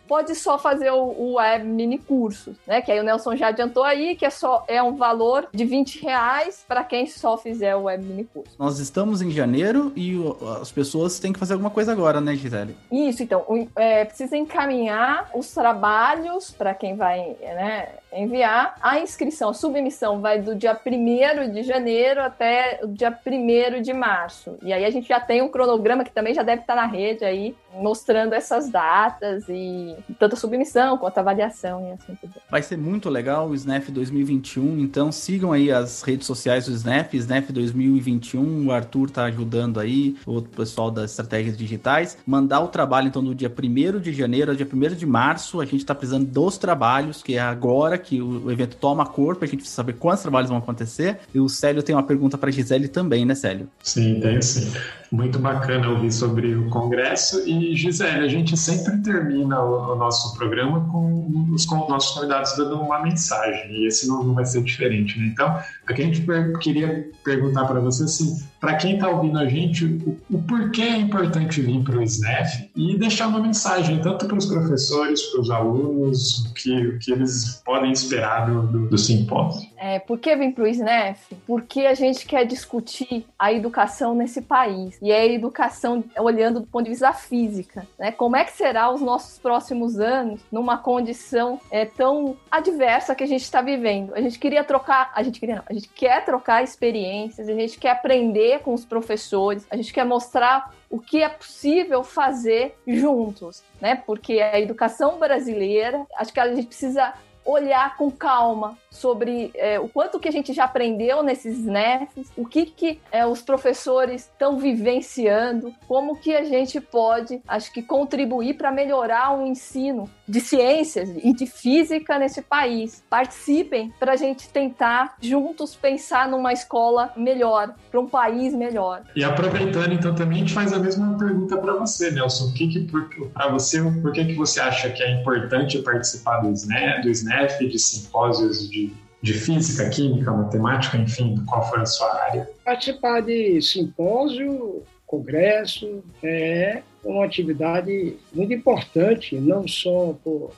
pode 0.11 0.35
só 0.35 0.59
fazer 0.59 0.91
o, 0.91 1.03
o 1.17 1.33
web 1.35 1.63
mini 1.63 1.97
curso, 1.97 2.53
né? 2.67 2.81
Que 2.81 2.91
aí 2.91 2.99
o 2.99 3.03
Nelson 3.03 3.33
já 3.37 3.47
adiantou 3.47 3.81
aí 3.81 4.13
que 4.13 4.25
é 4.25 4.29
só 4.29 4.65
é 4.67 4.83
um 4.83 4.97
valor 4.97 5.47
de 5.53 5.63
20 5.63 6.01
reais 6.01 6.65
para 6.67 6.83
quem 6.83 7.07
só 7.07 7.37
fizer 7.37 7.77
o 7.77 7.83
web 7.83 8.03
mini 8.03 8.25
curso. 8.25 8.53
Nós 8.59 8.77
estamos 8.79 9.21
em 9.21 9.31
janeiro 9.31 9.93
e 9.95 10.19
as 10.59 10.69
pessoas 10.69 11.17
têm 11.17 11.31
que 11.31 11.39
fazer 11.39 11.53
alguma 11.53 11.69
coisa 11.69 11.93
agora, 11.93 12.19
né, 12.19 12.35
Gisele? 12.35 12.75
Isso, 12.91 13.23
então, 13.23 13.45
é, 13.73 14.03
precisa 14.03 14.35
encaminhar 14.35 15.31
os 15.33 15.53
trabalhos 15.53 16.51
para 16.51 16.73
quem 16.73 16.97
vai 16.97 17.37
né, 17.41 17.87
enviar. 18.11 18.75
A 18.81 18.99
inscrição, 18.99 19.51
a 19.51 19.53
submissão 19.53 20.19
vai 20.19 20.41
do 20.41 20.53
dia 20.53 20.77
1 20.85 21.53
de 21.53 21.63
janeiro 21.63 22.21
até 22.21 22.81
o 22.83 22.87
dia 22.87 23.17
1 23.25 23.81
de 23.81 23.93
março. 23.93 24.57
E 24.61 24.73
aí 24.73 24.83
a 24.83 24.89
gente 24.89 25.07
já 25.07 25.21
tem 25.21 25.41
um 25.41 25.47
cronograma 25.47 26.03
que 26.03 26.11
também 26.11 26.33
já 26.33 26.43
deve 26.43 26.63
estar 26.63 26.75
na 26.75 26.85
rede 26.85 27.23
aí, 27.23 27.55
mostrando 27.73 28.33
essas 28.33 28.69
datas 28.69 29.47
e 29.47 29.95
tanto 30.19 30.35
a 30.35 30.37
submissão 30.37 30.97
quanto 30.97 31.17
a 31.17 31.21
avaliação 31.21 31.87
e 31.87 31.91
assim 31.91 32.15
por 32.15 32.29
diante. 32.29 32.45
Vai 32.49 32.61
ser 32.61 32.77
muito 32.77 33.09
legal 33.09 33.49
o 33.49 33.55
SNAP 33.55 33.89
2021, 33.89 34.79
então 34.79 35.11
sigam 35.11 35.51
aí 35.51 35.71
as 35.71 36.01
redes 36.01 36.27
sociais 36.27 36.65
do 36.65 36.73
SNAP, 36.73 37.13
SNAP 37.15 37.51
2021, 37.51 38.67
o 38.67 38.71
Arthur 38.71 39.09
tá 39.09 39.25
ajudando 39.25 39.79
aí, 39.79 40.15
o 40.25 40.41
pessoal 40.41 40.91
das 40.91 41.11
estratégias 41.11 41.57
digitais, 41.57 42.17
mandar 42.25 42.61
o 42.61 42.67
trabalho 42.67 43.07
então 43.07 43.23
do 43.23 43.35
dia 43.35 43.51
1 43.51 43.99
de 43.99 44.13
janeiro 44.13 44.51
ao 44.51 44.55
dia 44.55 44.67
1 44.71 44.95
de 44.95 45.05
março, 45.05 45.61
a 45.61 45.65
gente 45.65 45.85
tá 45.85 45.93
precisando 45.93 46.25
dos 46.25 46.57
trabalhos, 46.57 47.21
que 47.23 47.35
é 47.35 47.39
agora 47.39 47.97
que 47.97 48.21
o 48.21 48.51
evento 48.51 48.75
toma 48.77 49.05
corpo, 49.05 49.43
a 49.43 49.47
gente 49.47 49.57
precisa 49.57 49.75
saber 49.75 49.93
quantos 49.93 50.21
trabalhos 50.21 50.49
vão 50.49 50.57
acontecer, 50.57 51.19
e 51.33 51.39
o 51.39 51.49
Célio 51.49 51.83
tem 51.83 51.95
uma 51.95 52.03
pergunta 52.03 52.37
para 52.37 52.51
Gisele 52.51 52.87
também, 52.87 53.25
né 53.25 53.35
Célio? 53.35 53.67
Sim, 53.83 54.19
tem 54.19 54.41
sim. 54.41 54.71
Muito 55.11 55.39
bacana 55.39 55.89
ouvir 55.89 56.11
sobre 56.11 56.55
o 56.55 56.69
Congresso. 56.69 57.41
E, 57.45 57.75
Gisele, 57.75 58.23
a 58.23 58.27
gente 58.29 58.55
sempre 58.55 58.97
termina 58.99 59.61
o, 59.61 59.90
o 59.91 59.95
nosso 59.95 60.35
programa 60.35 60.87
com 60.91 61.51
os, 61.51 61.65
com 61.65 61.83
os, 61.83 61.89
nossos 61.89 62.13
convidados 62.13 62.55
dando 62.57 62.75
uma 62.75 63.01
mensagem. 63.01 63.71
E 63.71 63.87
esse 63.87 64.07
não, 64.07 64.23
não 64.23 64.33
vai 64.33 64.45
ser 64.45 64.61
diferente, 64.63 65.19
né? 65.19 65.27
Então, 65.27 65.59
aqui 65.87 66.01
a 66.01 66.05
gente 66.05 66.21
per 66.21 66.57
queria 66.59 67.09
perguntar 67.23 67.65
para 67.65 67.79
você 67.79 68.03
assim, 68.03 68.43
para 68.59 68.75
quem 68.75 68.95
está 68.95 69.09
ouvindo 69.09 69.39
a 69.39 69.45
gente, 69.45 69.85
o, 69.85 70.17
o, 70.29 70.41
porquê 70.43 70.81
é 70.83 70.97
importante 70.97 71.61
vir 71.61 71.83
para 71.83 71.97
o 71.97 72.03
SNEF 72.03 72.69
e 72.75 72.97
deixar 72.97 73.27
uma 73.27 73.39
mensagem, 73.39 73.99
tanto 74.01 74.27
para 74.27 74.37
os 74.37 74.45
professores, 74.45 75.21
para 75.23 75.41
os 75.41 75.49
alunos, 75.49 76.45
o 76.45 76.53
que, 76.53 76.87
o 76.87 76.99
que 76.99 77.11
eles 77.11 77.61
podem 77.65 77.91
esperar 77.91 78.49
do, 78.49 78.67
do, 78.67 78.89
do 78.89 78.97
simpósio. 78.97 79.70
É, 79.83 79.97
por 79.97 80.19
que 80.19 80.35
vir 80.35 80.53
para 80.53 80.63
o 80.63 80.67
SNEF? 80.67 81.35
Porque 81.47 81.87
a 81.87 81.95
gente 81.95 82.27
quer 82.27 82.45
discutir 82.45 83.25
a 83.37 83.51
educação 83.51 84.13
nesse 84.13 84.39
país 84.39 84.99
e 85.01 85.11
é 85.11 85.21
a 85.21 85.25
educação 85.25 86.03
olhando 86.19 86.59
do 86.59 86.67
ponto 86.67 86.83
de 86.83 86.91
vista 86.91 87.11
física, 87.13 87.87
né? 87.97 88.11
Como 88.11 88.35
é 88.35 88.45
que 88.45 88.51
será 88.51 88.91
os 88.91 89.01
nossos 89.01 89.39
próximos 89.39 89.99
anos 89.99 90.39
numa 90.51 90.77
condição 90.77 91.59
é, 91.71 91.83
tão 91.83 92.37
adversa 92.51 93.15
que 93.15 93.23
a 93.23 93.27
gente 93.27 93.41
está 93.41 93.59
vivendo? 93.59 94.13
A 94.13 94.21
gente 94.21 94.37
queria 94.37 94.63
trocar, 94.63 95.11
a 95.15 95.23
gente 95.23 95.39
queria 95.39 95.55
não, 95.55 95.63
a 95.67 95.73
gente 95.73 95.89
quer 95.89 96.23
trocar 96.23 96.63
experiências, 96.63 97.49
a 97.49 97.53
gente 97.53 97.79
quer 97.79 97.89
aprender 97.89 98.59
com 98.59 98.75
os 98.75 98.85
professores, 98.85 99.65
a 99.67 99.75
gente 99.75 99.91
quer 99.91 100.05
mostrar 100.05 100.75
o 100.91 100.99
que 100.99 101.23
é 101.23 101.29
possível 101.29 102.03
fazer 102.03 102.77
juntos, 102.85 103.63
né? 103.81 103.95
Porque 103.95 104.41
a 104.41 104.59
educação 104.59 105.17
brasileira, 105.17 106.05
acho 106.17 106.31
que 106.31 106.39
a 106.39 106.53
gente 106.53 106.67
precisa 106.67 107.15
olhar 107.43 107.97
com 107.97 108.11
calma 108.11 108.77
sobre 108.91 109.51
é, 109.55 109.79
o 109.79 109.87
quanto 109.87 110.19
que 110.19 110.27
a 110.27 110.31
gente 110.31 110.51
já 110.51 110.65
aprendeu 110.65 111.23
nesses 111.23 111.57
SNEFs, 111.59 112.29
o 112.35 112.45
que, 112.45 112.65
que 112.65 112.99
é, 113.11 113.25
os 113.25 113.41
professores 113.41 114.23
estão 114.23 114.59
vivenciando, 114.59 115.73
como 115.87 116.17
que 116.17 116.35
a 116.35 116.43
gente 116.43 116.81
pode, 116.81 117.41
acho 117.47 117.71
que, 117.71 117.81
contribuir 117.81 118.55
para 118.55 118.71
melhorar 118.71 119.37
o 119.37 119.47
ensino 119.47 120.09
de 120.27 120.41
ciências 120.41 121.09
e 121.23 121.33
de 121.33 121.45
física 121.45 122.19
nesse 122.19 122.41
país. 122.41 123.03
Participem 123.09 123.93
para 123.99 124.13
a 124.13 124.15
gente 124.15 124.49
tentar 124.49 125.15
juntos 125.21 125.75
pensar 125.75 126.27
numa 126.27 126.51
escola 126.51 127.11
melhor, 127.15 127.73
para 127.89 127.99
um 127.99 128.07
país 128.07 128.53
melhor. 128.53 129.03
E 129.15 129.23
aproveitando, 129.23 129.93
então, 129.93 130.13
também 130.13 130.37
a 130.37 130.39
gente 130.41 130.53
faz 130.53 130.73
a 130.73 130.79
mesma 130.79 131.17
pergunta 131.17 131.57
para 131.57 131.73
você, 131.73 132.11
Nelson. 132.11 132.45
O 132.45 132.53
que, 132.53 132.67
que 132.67 132.87
para 133.33 133.49
você, 133.49 133.81
por 134.01 134.11
que, 134.11 134.25
que 134.25 134.33
você 134.33 134.59
acha 134.59 134.89
que 134.89 135.01
é 135.01 135.19
importante 135.19 135.77
participar 135.79 136.41
do 136.41 136.51
SNEF, 136.51 137.03
do 137.03 137.09
SNEF 137.09 137.67
de 137.67 137.79
simpósios 137.79 138.69
de 138.69 138.80
de 139.21 139.33
física, 139.33 139.89
química, 139.89 140.31
matemática, 140.31 140.97
enfim, 140.97 141.43
qual 141.45 141.67
for 141.69 141.79
a 141.79 141.85
sua 141.85 142.11
área? 142.23 142.49
Participar 142.65 143.21
de 143.21 143.61
simpósio, 143.61 144.83
congresso, 145.05 146.03
é 146.23 146.81
uma 147.03 147.25
atividade 147.25 148.17
muito 148.33 148.53
importante, 148.53 149.35
não 149.35 149.67
só 149.67 150.15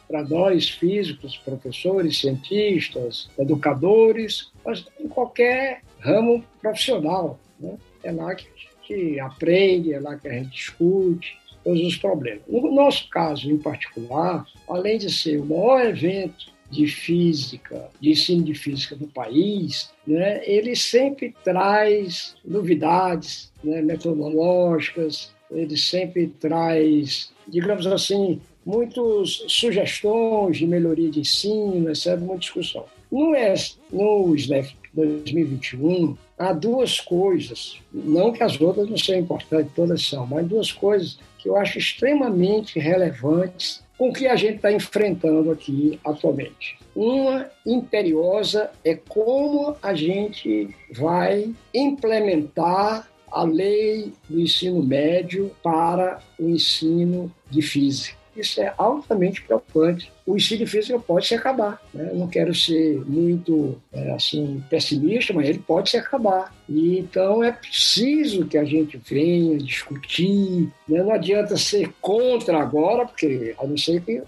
para 0.07 0.23
nós 0.23 0.69
físicos, 0.69 1.37
professores, 1.37 2.19
cientistas, 2.19 3.29
educadores, 3.37 4.51
mas 4.63 4.85
em 4.99 5.07
qualquer 5.07 5.81
ramo 5.99 6.43
profissional. 6.61 7.39
Né? 7.59 7.75
É 8.03 8.11
lá 8.11 8.35
que 8.35 8.47
a 8.47 8.91
gente 8.91 9.19
aprende, 9.19 9.93
é 9.93 9.99
lá 9.99 10.15
que 10.17 10.27
a 10.27 10.33
gente 10.33 10.51
discute 10.51 11.37
todos 11.63 11.81
os 11.81 11.97
problemas. 11.97 12.41
No 12.47 12.71
nosso 12.71 13.09
caso 13.09 13.49
em 13.49 13.57
particular, 13.57 14.45
além 14.69 14.97
de 14.97 15.11
ser 15.11 15.39
o 15.39 15.45
maior 15.45 15.85
evento 15.85 16.52
de 16.73 16.87
física, 16.87 17.89
de 18.01 18.11
ensino 18.11 18.43
de 18.43 18.55
física 18.55 18.95
do 18.95 19.07
país, 19.07 19.91
né, 20.05 20.41
ele 20.45 20.75
sempre 20.75 21.33
traz 21.43 22.35
novidades 22.43 23.51
né, 23.63 23.81
metodológicas, 23.81 25.31
ele 25.51 25.77
sempre 25.77 26.27
traz, 26.39 27.31
digamos 27.47 27.85
assim, 27.85 28.41
muitas 28.65 29.43
sugestões 29.47 30.57
de 30.57 30.65
melhoria 30.65 31.11
de 31.11 31.19
ensino, 31.19 31.89
etc., 31.89 32.17
muita 32.17 32.39
discussão. 32.39 32.85
No, 33.11 33.33
no 33.91 34.35
SNEF 34.35 34.73
2021, 34.93 36.17
há 36.37 36.53
duas 36.53 36.99
coisas, 36.99 37.79
não 37.91 38.31
que 38.31 38.43
as 38.43 38.59
outras 38.59 38.89
não 38.89 38.97
sejam 38.97 39.21
importantes, 39.21 39.71
todas 39.75 40.03
são, 40.03 40.25
mas 40.25 40.47
duas 40.47 40.71
coisas 40.71 41.19
que 41.37 41.49
eu 41.49 41.57
acho 41.57 41.77
extremamente 41.77 42.79
relevantes 42.79 43.82
com 43.97 44.09
o 44.09 44.13
que 44.13 44.27
a 44.27 44.35
gente 44.35 44.55
está 44.55 44.71
enfrentando 44.71 45.51
aqui 45.51 45.99
atualmente. 46.03 46.77
Uma 46.95 47.49
imperiosa 47.65 48.71
é 48.83 48.95
como 48.95 49.75
a 49.81 49.93
gente 49.93 50.75
vai 50.91 51.53
implementar 51.73 53.09
a 53.31 53.43
lei 53.43 54.13
do 54.29 54.39
ensino 54.39 54.83
médio 54.83 55.51
para 55.63 56.19
o 56.39 56.47
ensino 56.47 57.31
de 57.49 57.61
física. 57.61 58.15
Isso 58.35 58.61
é 58.61 58.73
altamente 58.77 59.41
preocupante. 59.41 60.11
O 60.25 60.35
ensino 60.35 60.59
de 60.59 60.71
física 60.71 60.97
pode 60.99 61.27
se 61.27 61.35
acabar. 61.35 61.81
Né? 61.93 62.11
não 62.13 62.27
quero 62.27 62.53
ser 62.53 63.01
muito 63.05 63.77
é, 63.91 64.11
assim 64.11 64.63
pessimista, 64.69 65.33
mas 65.33 65.49
ele 65.49 65.59
pode 65.59 65.89
se 65.89 65.97
acabar. 65.97 66.53
E, 66.67 66.99
então 66.99 67.43
é 67.43 67.51
preciso 67.51 68.45
que 68.45 68.57
a 68.57 68.63
gente 68.63 68.97
venha 68.97 69.57
discutir. 69.57 70.69
Né? 70.87 71.03
Não 71.03 71.11
adianta 71.11 71.57
ser 71.57 71.93
contra 72.01 72.57
agora, 72.59 73.05
porque 73.05 73.53
a 73.57 73.67
não 73.67 73.77
ser 73.77 74.01
que 74.01 74.21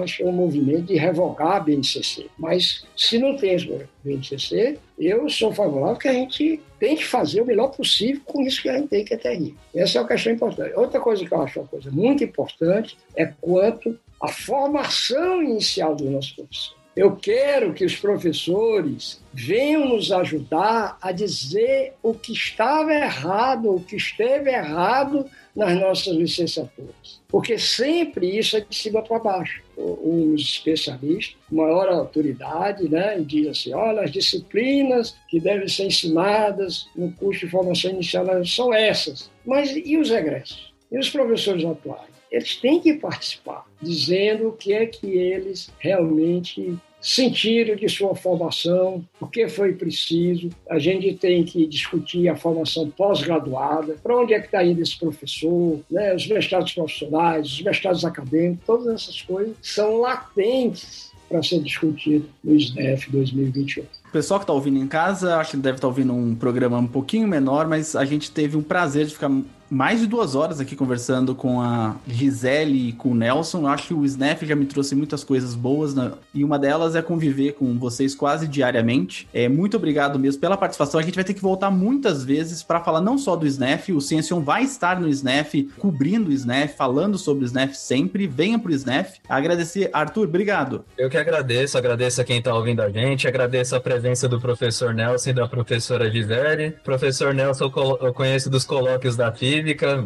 ache 0.00 0.24
um 0.24 0.32
movimento 0.32 0.84
de 0.86 0.96
revogar 0.96 1.56
a 1.56 1.60
BNCC. 1.60 2.26
Mas 2.38 2.86
se 2.96 3.18
não 3.18 3.36
tem 3.36 3.56
BNCC, 4.04 4.78
eu 4.98 5.28
sou 5.28 5.52
favorável 5.52 5.96
que 5.96 6.08
a 6.08 6.12
gente 6.12 6.60
tem 6.78 6.96
que 6.96 7.04
fazer 7.04 7.40
o 7.40 7.46
melhor 7.46 7.68
possível 7.68 8.20
com 8.24 8.42
isso 8.42 8.62
que 8.62 8.68
a 8.68 8.76
gente 8.76 8.88
tem 8.88 9.04
que 9.04 9.16
ter 9.16 9.28
aí. 9.28 9.54
Essa 9.74 9.98
é 9.98 10.00
uma 10.00 10.08
questão 10.08 10.32
importante. 10.32 10.74
Outra 10.74 11.00
coisa 11.00 11.24
que 11.24 11.32
eu 11.32 11.42
acho 11.42 11.60
uma 11.60 11.68
coisa 11.68 11.90
muito 11.90 12.24
importante 12.24 12.96
é 13.14 13.26
quanto 13.40 13.98
à 14.20 14.28
formação 14.28 15.42
inicial 15.42 15.94
do 15.94 16.10
nosso 16.10 16.34
professor. 16.34 16.76
Eu 16.96 17.14
quero 17.14 17.74
que 17.74 17.84
os 17.84 17.94
professores 17.94 19.20
venham 19.30 19.86
nos 19.86 20.10
ajudar 20.10 20.96
a 21.02 21.12
dizer 21.12 21.92
o 22.02 22.14
que 22.14 22.32
estava 22.32 22.90
errado, 22.90 23.74
o 23.74 23.80
que 23.82 23.96
esteve 23.96 24.48
errado 24.48 25.26
nas 25.54 25.78
nossas 25.78 26.16
licenciaturas. 26.16 27.20
Porque 27.28 27.58
sempre 27.58 28.38
isso 28.38 28.56
é 28.56 28.60
de 28.60 28.74
cima 28.74 29.02
para 29.02 29.18
baixo. 29.18 29.62
Os 29.76 30.40
especialistas, 30.40 31.36
maior 31.52 31.86
autoridade, 31.90 32.88
né, 32.88 33.20
diz 33.20 33.48
assim: 33.48 33.74
olha, 33.74 34.00
as 34.00 34.10
disciplinas 34.10 35.14
que 35.28 35.38
devem 35.38 35.68
ser 35.68 35.84
ensinadas 35.84 36.88
no 36.96 37.12
curso 37.12 37.40
de 37.40 37.50
formação 37.50 37.90
inicial 37.90 38.24
são 38.46 38.72
essas. 38.72 39.30
Mas 39.44 39.70
e 39.70 39.98
os 39.98 40.10
egressos? 40.10 40.72
E 40.90 40.98
os 40.98 41.10
professores 41.10 41.62
atuais? 41.62 42.15
Eles 42.30 42.56
têm 42.56 42.80
que 42.80 42.94
participar, 42.94 43.64
dizendo 43.80 44.48
o 44.48 44.52
que 44.52 44.72
é 44.72 44.86
que 44.86 45.06
eles 45.06 45.70
realmente 45.78 46.76
sentiram 47.00 47.76
de 47.76 47.88
sua 47.88 48.16
formação, 48.16 49.04
o 49.20 49.26
que 49.26 49.48
foi 49.48 49.72
preciso. 49.72 50.48
A 50.68 50.78
gente 50.78 51.14
tem 51.14 51.44
que 51.44 51.66
discutir 51.66 52.28
a 52.28 52.34
formação 52.34 52.90
pós-graduada, 52.90 53.96
para 54.02 54.16
onde 54.16 54.34
é 54.34 54.40
que 54.40 54.46
está 54.46 54.64
indo 54.64 54.82
esse 54.82 54.98
professor, 54.98 55.78
né? 55.88 56.14
os 56.14 56.26
mestrados 56.26 56.72
profissionais, 56.72 57.46
os 57.46 57.62
mestrados 57.62 58.04
acadêmicos, 58.04 58.66
todas 58.66 58.86
essas 58.88 59.22
coisas 59.22 59.54
são 59.62 60.00
latentes 60.00 61.12
para 61.28 61.42
ser 61.42 61.60
discutido 61.60 62.28
no 62.42 62.54
SNEF 62.56 63.10
2021. 63.10 63.82
O 63.82 64.12
pessoal 64.12 64.40
que 64.40 64.44
está 64.44 64.52
ouvindo 64.52 64.78
em 64.78 64.86
casa, 64.86 65.36
acho 65.36 65.52
que 65.52 65.56
deve 65.56 65.76
estar 65.76 65.82
tá 65.82 65.88
ouvindo 65.88 66.12
um 66.12 66.34
programa 66.34 66.78
um 66.78 66.86
pouquinho 66.86 67.28
menor, 67.28 67.66
mas 67.66 67.94
a 67.94 68.04
gente 68.04 68.30
teve 68.30 68.56
um 68.56 68.62
prazer 68.62 69.06
de 69.06 69.12
ficar 69.12 69.30
mais 69.70 70.00
de 70.00 70.06
duas 70.06 70.34
horas 70.34 70.60
aqui 70.60 70.76
conversando 70.76 71.34
com 71.34 71.60
a 71.60 71.96
Gisele 72.06 72.88
e 72.88 72.92
com 72.92 73.10
o 73.10 73.14
Nelson. 73.14 73.62
Eu 73.62 73.66
acho 73.68 73.88
que 73.88 73.94
o 73.94 74.04
Snap 74.04 74.42
já 74.42 74.54
me 74.54 74.66
trouxe 74.66 74.94
muitas 74.94 75.24
coisas 75.24 75.54
boas, 75.54 75.94
né? 75.94 76.12
e 76.32 76.44
uma 76.44 76.58
delas 76.58 76.94
é 76.94 77.02
conviver 77.02 77.52
com 77.52 77.78
vocês 77.78 78.14
quase 78.14 78.46
diariamente. 78.46 79.28
É, 79.32 79.48
muito 79.48 79.76
obrigado 79.76 80.18
mesmo 80.18 80.40
pela 80.40 80.56
participação. 80.56 81.00
A 81.00 81.02
gente 81.02 81.14
vai 81.14 81.24
ter 81.24 81.34
que 81.34 81.40
voltar 81.40 81.70
muitas 81.70 82.24
vezes 82.24 82.62
para 82.62 82.80
falar 82.80 83.00
não 83.00 83.18
só 83.18 83.34
do 83.36 83.46
Snap, 83.46 83.88
o 83.90 84.00
Ciencion 84.00 84.40
vai 84.40 84.64
estar 84.64 85.00
no 85.00 85.08
Snap, 85.08 85.54
cobrindo 85.78 86.30
o 86.30 86.32
Snap, 86.32 86.70
falando 86.70 87.18
sobre 87.18 87.44
o 87.44 87.46
Snap 87.46 87.72
sempre. 87.72 88.26
Venha 88.26 88.58
pro 88.58 88.72
Snap. 88.72 89.06
Agradecer, 89.28 89.90
Arthur, 89.92 90.24
obrigado. 90.24 90.84
Eu 90.96 91.08
que 91.08 91.16
agradeço, 91.16 91.76
agradeço 91.76 92.20
a 92.20 92.24
quem 92.24 92.38
está 92.38 92.54
ouvindo 92.54 92.82
a 92.82 92.90
gente, 92.90 93.26
agradeço 93.26 93.74
a 93.74 93.80
presença 93.80 94.28
do 94.28 94.40
professor 94.40 94.94
Nelson 94.94 95.30
e 95.30 95.32
da 95.32 95.48
professora 95.48 96.10
Gisele. 96.10 96.74
Professor 96.84 97.34
Nelson 97.34 97.72
eu 98.00 98.12
conheço 98.12 98.50
dos 98.50 98.64
colóquios 98.64 99.16
da 99.16 99.32
FIA 99.32 99.55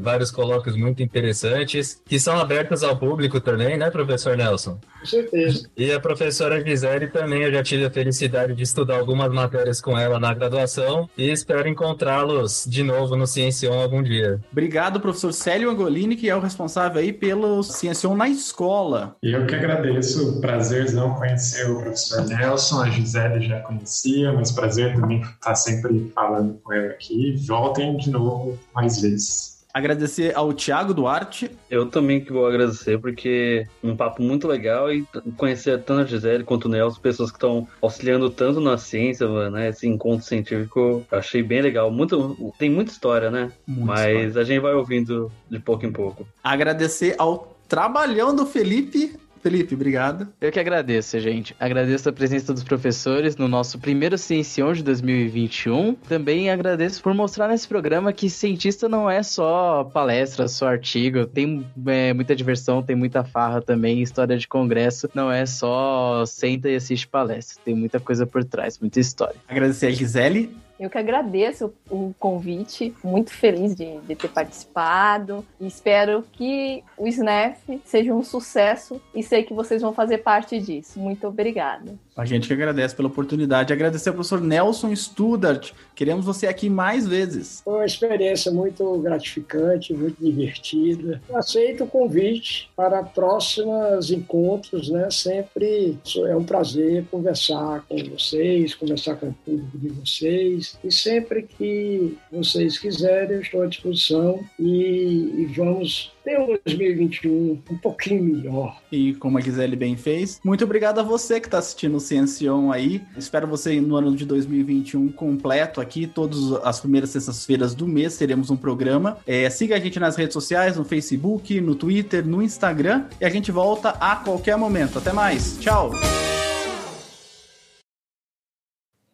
vários 0.01 0.31
colóquios 0.31 0.77
muito 0.77 1.03
interessantes, 1.03 2.01
que 2.07 2.19
são 2.19 2.39
abertos 2.39 2.83
ao 2.83 2.97
público 2.97 3.41
também, 3.41 3.77
né, 3.77 3.91
professor 3.91 4.37
Nelson? 4.37 4.79
Com 5.01 5.07
certeza. 5.07 5.69
E 5.77 5.91
a 5.91 5.99
professora 5.99 6.63
Gisele 6.63 7.09
também, 7.09 7.43
eu 7.43 7.53
já 7.53 7.63
tive 7.63 7.87
a 7.87 7.91
felicidade 7.91 8.55
de 8.55 8.63
estudar 8.63 8.99
algumas 8.99 9.33
matérias 9.33 9.81
com 9.81 9.99
ela 9.99 10.21
na 10.21 10.33
graduação 10.35 11.09
e 11.17 11.31
espero 11.31 11.69
encontrá-los 11.69 12.67
de 12.69 12.83
novo 12.83 13.17
no 13.17 13.27
Ciencion 13.27 13.81
algum 13.81 14.03
dia. 14.03 14.41
Obrigado, 14.53 15.01
professor 15.01 15.33
Célio 15.33 15.71
Angolini, 15.71 16.17
que 16.17 16.29
é 16.29 16.37
o 16.37 16.41
responsável 16.41 17.01
aí 17.01 17.13
pelo 17.13 17.63
Ciencion 17.63 18.15
na 18.15 18.29
escola. 18.29 19.17
Eu 19.23 19.47
que 19.47 19.55
agradeço, 19.55 20.41
prazer 20.41 20.93
não 20.93 21.15
conhecer 21.15 21.71
o 21.71 21.81
professor 21.81 22.27
Nelson, 22.27 22.83
a 22.83 22.91
Gisele 22.91 23.47
já 23.47 23.61
conhecia, 23.61 24.33
mas 24.33 24.53
prazer 24.53 24.95
também 24.95 25.21
estar 25.21 25.55
sempre 25.55 26.11
falando 26.15 26.61
com 26.63 26.73
ela 26.73 26.93
aqui. 26.93 27.35
Voltem 27.47 27.97
de 27.97 28.11
novo 28.11 28.59
mais 28.75 29.01
vezes. 29.01 29.50
Agradecer 29.73 30.33
ao 30.35 30.53
Thiago 30.53 30.93
Duarte. 30.93 31.51
Eu 31.71 31.87
também 31.87 32.21
que 32.21 32.33
vou 32.33 32.47
agradecer, 32.47 32.99
porque 32.99 33.67
um 33.83 33.97
papo 33.97 34.23
muito 34.23 34.49
legal 34.49 34.93
e 34.93 35.07
conhecer 35.37 35.81
tanto 35.83 36.03
a 36.03 36.05
Gisele 36.05 36.45
quanto 36.45 36.65
o 36.65 36.69
Nelson, 36.69 37.01
pessoas 37.01 37.31
que 37.31 37.37
estão 37.37 37.67
auxiliando 37.81 38.29
tanto 38.31 38.61
na 38.61 38.77
ciência, 38.77 39.51
né? 39.51 39.69
Esse 39.69 39.87
encontro 39.87 40.27
científico, 40.27 41.05
achei 41.11 41.43
bem 41.43 41.63
legal. 41.63 41.91
Muito, 41.91 42.53
tem 42.59 42.69
muita 42.69 42.93
história, 42.93 43.31
né? 43.31 43.53
Muita 43.67 43.87
Mas 43.87 44.17
história. 44.27 44.41
a 44.41 44.45
gente 44.45 44.61
vai 44.61 44.75
ouvindo 44.75 45.31
de 45.49 45.59
pouco 45.59 45.87
em 45.87 45.93
pouco. 45.93 46.27
Agradecer 46.43 47.15
ao 47.19 47.57
trabalhão 47.69 48.35
do 48.35 48.45
Felipe 48.45 49.17
Felipe, 49.43 49.75
obrigado. 49.75 50.29
Eu 50.41 50.53
que 50.53 50.61
agradeço, 50.61 51.19
gente. 51.19 51.57
Agradeço 51.59 52.09
a 52.09 52.13
presença 52.13 52.53
dos 52.53 52.63
professores 52.63 53.37
no 53.37 53.49
nosso 53.49 53.79
primeiro 53.79 54.19
Ciencião 54.19 54.73
de 54.73 54.83
2021. 54.83 55.95
Também 55.95 56.51
agradeço 56.51 57.03
por 57.03 57.15
mostrar 57.15 57.49
nesse 57.49 57.67
programa 57.67 58.13
que 58.13 58.29
cientista 58.29 58.89
não 58.89 59.09
é 59.09 59.23
só 59.23 59.85
palestra, 59.85 60.47
só 60.47 60.69
artigo. 60.69 61.27
Tem 61.27 61.67
é, 61.87 62.13
muita 62.13 62.37
diversão, 62.37 62.83
tem 62.83 62.95
muita 62.95 63.25
farra 63.25 63.63
também. 63.63 64.03
História 64.03 64.37
de 64.37 64.47
congresso 64.47 65.09
não 65.15 65.33
é 65.33 65.47
só 65.47 66.25
senta 66.27 66.69
e 66.69 66.77
assiste 66.77 67.09
palestra. 67.09 67.63
Tem 67.65 67.75
muita 67.75 67.99
coisa 67.99 68.27
por 68.27 68.45
trás, 68.45 68.79
muita 68.79 69.01
história. 69.01 69.37
Agradecer 69.49 69.87
a 69.87 69.91
Gisele. 69.91 70.55
Eu 70.81 70.89
que 70.89 70.97
agradeço 70.97 71.75
o 71.91 72.15
convite, 72.19 72.95
muito 73.05 73.31
feliz 73.31 73.77
de, 73.77 73.99
de 73.99 74.17
ter 74.17 74.29
participado 74.29 75.45
espero 75.61 76.25
que 76.33 76.83
o 76.97 77.07
SNEF 77.07 77.81
seja 77.85 78.15
um 78.15 78.23
sucesso 78.23 79.01
e 79.15 79.23
sei 79.23 79.43
que 79.43 79.53
vocês 79.53 79.83
vão 79.83 79.93
fazer 79.93 80.19
parte 80.19 80.59
disso. 80.59 80.99
Muito 80.99 81.27
obrigada. 81.27 81.95
A 82.17 82.25
gente 82.25 82.49
que 82.49 82.53
agradece 82.53 82.95
pela 82.95 83.09
oportunidade. 83.09 83.73
Agradecer 83.73 84.11
ao 84.11 84.15
professor 84.15 84.41
Nelson 84.41 84.95
Studart. 84.95 85.73
Queremos 85.95 86.25
você 86.25 86.47
aqui 86.47 86.69
mais 86.69 87.07
vezes. 87.07 87.63
Foi 87.65 87.75
uma 87.75 87.87
experiência 87.87 88.51
muito 88.53 88.99
gratificante, 88.99 89.95
muito 89.95 90.23
divertida. 90.23 91.23
Eu 91.29 91.37
aceito 91.37 91.85
o 91.85 91.87
convite 91.87 92.71
para 92.77 93.03
próximos 93.03 94.11
encontros, 94.11 94.91
né? 94.91 95.11
Sempre 95.11 95.99
é 96.27 96.37
um 96.37 96.45
prazer 96.45 97.05
conversar 97.11 97.85
com 97.89 97.97
vocês, 98.11 98.75
conversar 98.75 99.17
com 99.17 99.29
o 99.29 99.35
público 99.35 99.79
de 99.79 99.89
vocês 99.89 100.70
e 100.83 100.93
sempre 100.93 101.43
que 101.43 102.17
vocês 102.31 102.79
quiserem, 102.79 103.37
eu 103.37 103.41
estou 103.43 103.63
à 103.63 103.67
disposição 103.67 104.41
e, 104.59 105.35
e 105.39 105.47
vamos 105.55 106.13
ter 106.25 106.39
um 106.39 106.47
2021 106.65 107.63
um 107.71 107.79
pouquinho 107.79 108.23
melhor. 108.23 108.81
E 108.91 109.15
como 109.15 109.39
a 109.39 109.41
Gisele 109.41 109.77
bem 109.77 109.97
fez, 109.97 110.41
muito 110.45 110.65
obrigado 110.65 111.01
a 111.01 111.03
você 111.03 111.41
que 111.41 111.47
está 111.47 111.59
assistindo 111.59 111.97
o 111.97 112.01
Ciencion 112.01 112.71
aí. 112.71 113.03
Espero 113.17 113.47
você 113.47 113.81
no 113.81 113.97
ano 113.97 114.15
de 114.15 114.25
2021 114.25 115.11
completo 115.13 115.81
aqui. 115.81 116.07
Todas 116.07 116.53
as 116.65 116.81
primeiras 116.81 117.11
sextas-feiras 117.11 117.75
do 117.75 117.87
mês 117.87 118.17
teremos 118.17 118.51
um 118.51 118.57
programa. 118.57 119.19
É, 119.27 119.49
siga 119.51 119.77
a 119.77 119.81
gente 119.81 119.99
nas 119.99 120.17
redes 120.17 120.35
sociais, 120.35 120.77
no 120.77 120.85
Facebook, 120.85 121.61
no 121.61 121.75
Twitter, 121.75 122.27
no 122.27 122.43
Instagram. 122.43 123.07
E 123.21 123.25
a 123.25 123.31
gente 123.31 123.51
volta 123.51 123.91
a 124.01 124.17
qualquer 124.17 124.57
momento. 124.57 124.99
Até 124.99 125.13
mais. 125.13 125.59
Tchau! 125.59 125.91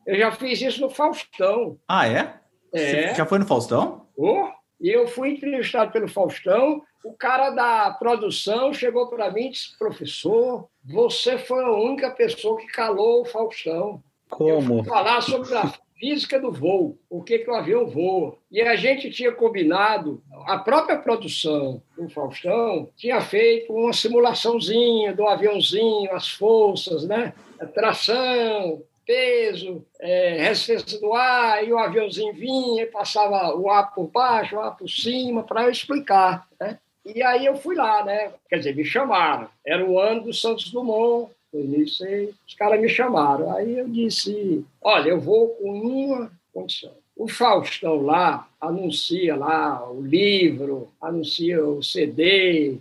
Eu 0.06 0.16
já 0.16 0.30
fiz 0.30 0.60
isso 0.60 0.80
no 0.80 0.88
Faustão. 0.88 1.78
Ah, 1.88 2.08
é? 2.08 2.34
É. 2.72 3.08
Você 3.08 3.14
já 3.14 3.26
foi 3.26 3.38
no 3.38 3.46
Faustão? 3.46 4.06
Oh, 4.16 4.48
e 4.80 4.88
eu 4.88 5.08
fui 5.08 5.30
entrevistado 5.30 5.90
pelo 5.90 6.08
Faustão. 6.08 6.82
O 7.04 7.12
cara 7.12 7.50
da 7.50 7.90
produção 7.92 8.72
chegou 8.72 9.08
para 9.08 9.30
mim 9.30 9.46
e 9.46 9.50
disse: 9.50 9.76
professor, 9.78 10.68
você 10.84 11.38
foi 11.38 11.62
a 11.64 11.72
única 11.72 12.10
pessoa 12.10 12.58
que 12.58 12.66
calou 12.66 13.22
o 13.22 13.24
Faustão. 13.24 14.02
Como? 14.28 14.82
falar 14.84 15.20
sobre 15.20 15.54
a 15.56 15.72
física 15.98 16.38
do 16.38 16.52
voo, 16.52 16.98
o 17.08 17.22
que, 17.22 17.38
que 17.38 17.50
o 17.50 17.54
avião 17.54 17.86
voa. 17.86 18.36
E 18.50 18.60
a 18.60 18.76
gente 18.76 19.10
tinha 19.10 19.32
combinado, 19.32 20.22
a 20.46 20.58
própria 20.58 20.98
produção 20.98 21.82
do 21.96 22.08
Faustão 22.08 22.88
tinha 22.96 23.20
feito 23.20 23.72
uma 23.72 23.92
simulaçãozinha 23.92 25.14
do 25.14 25.26
aviãozinho, 25.26 26.12
as 26.12 26.28
forças, 26.28 27.06
né? 27.06 27.32
A 27.60 27.66
tração, 27.66 28.82
peso, 29.06 29.84
é, 30.00 30.42
resistência 30.42 31.00
do 31.00 31.14
ar, 31.14 31.66
e 31.66 31.72
o 31.72 31.78
aviãozinho 31.78 32.34
vinha 32.34 32.82
e 32.82 32.86
passava 32.86 33.56
o 33.56 33.70
ar 33.70 33.94
por 33.94 34.08
baixo, 34.08 34.56
o 34.56 34.60
ar 34.60 34.76
por 34.76 34.90
cima, 34.90 35.44
para 35.44 35.62
eu 35.62 35.70
explicar. 35.70 36.46
Né? 36.60 36.78
E 37.04 37.22
aí 37.22 37.46
eu 37.46 37.56
fui 37.56 37.76
lá, 37.76 38.04
né? 38.04 38.32
Quer 38.48 38.58
dizer, 38.58 38.74
me 38.74 38.84
chamaram. 38.84 39.48
Era 39.64 39.84
o 39.84 39.98
ano 39.98 40.22
do 40.22 40.34
Santos 40.34 40.70
Dumont, 40.70 41.30
2006. 41.52 42.34
Os 42.46 42.54
caras 42.54 42.80
me 42.80 42.88
chamaram. 42.88 43.56
Aí 43.56 43.78
eu 43.78 43.88
disse: 43.88 44.64
olha, 44.82 45.10
eu 45.10 45.20
vou 45.20 45.50
com 45.50 45.70
uma 45.70 46.32
condição. 46.52 46.92
O 47.16 47.28
Faustão 47.28 48.02
lá 48.02 48.46
anuncia 48.60 49.36
lá 49.36 49.88
o 49.90 50.02
livro, 50.02 50.88
anuncia 51.00 51.64
o 51.64 51.82
CD, 51.82 52.78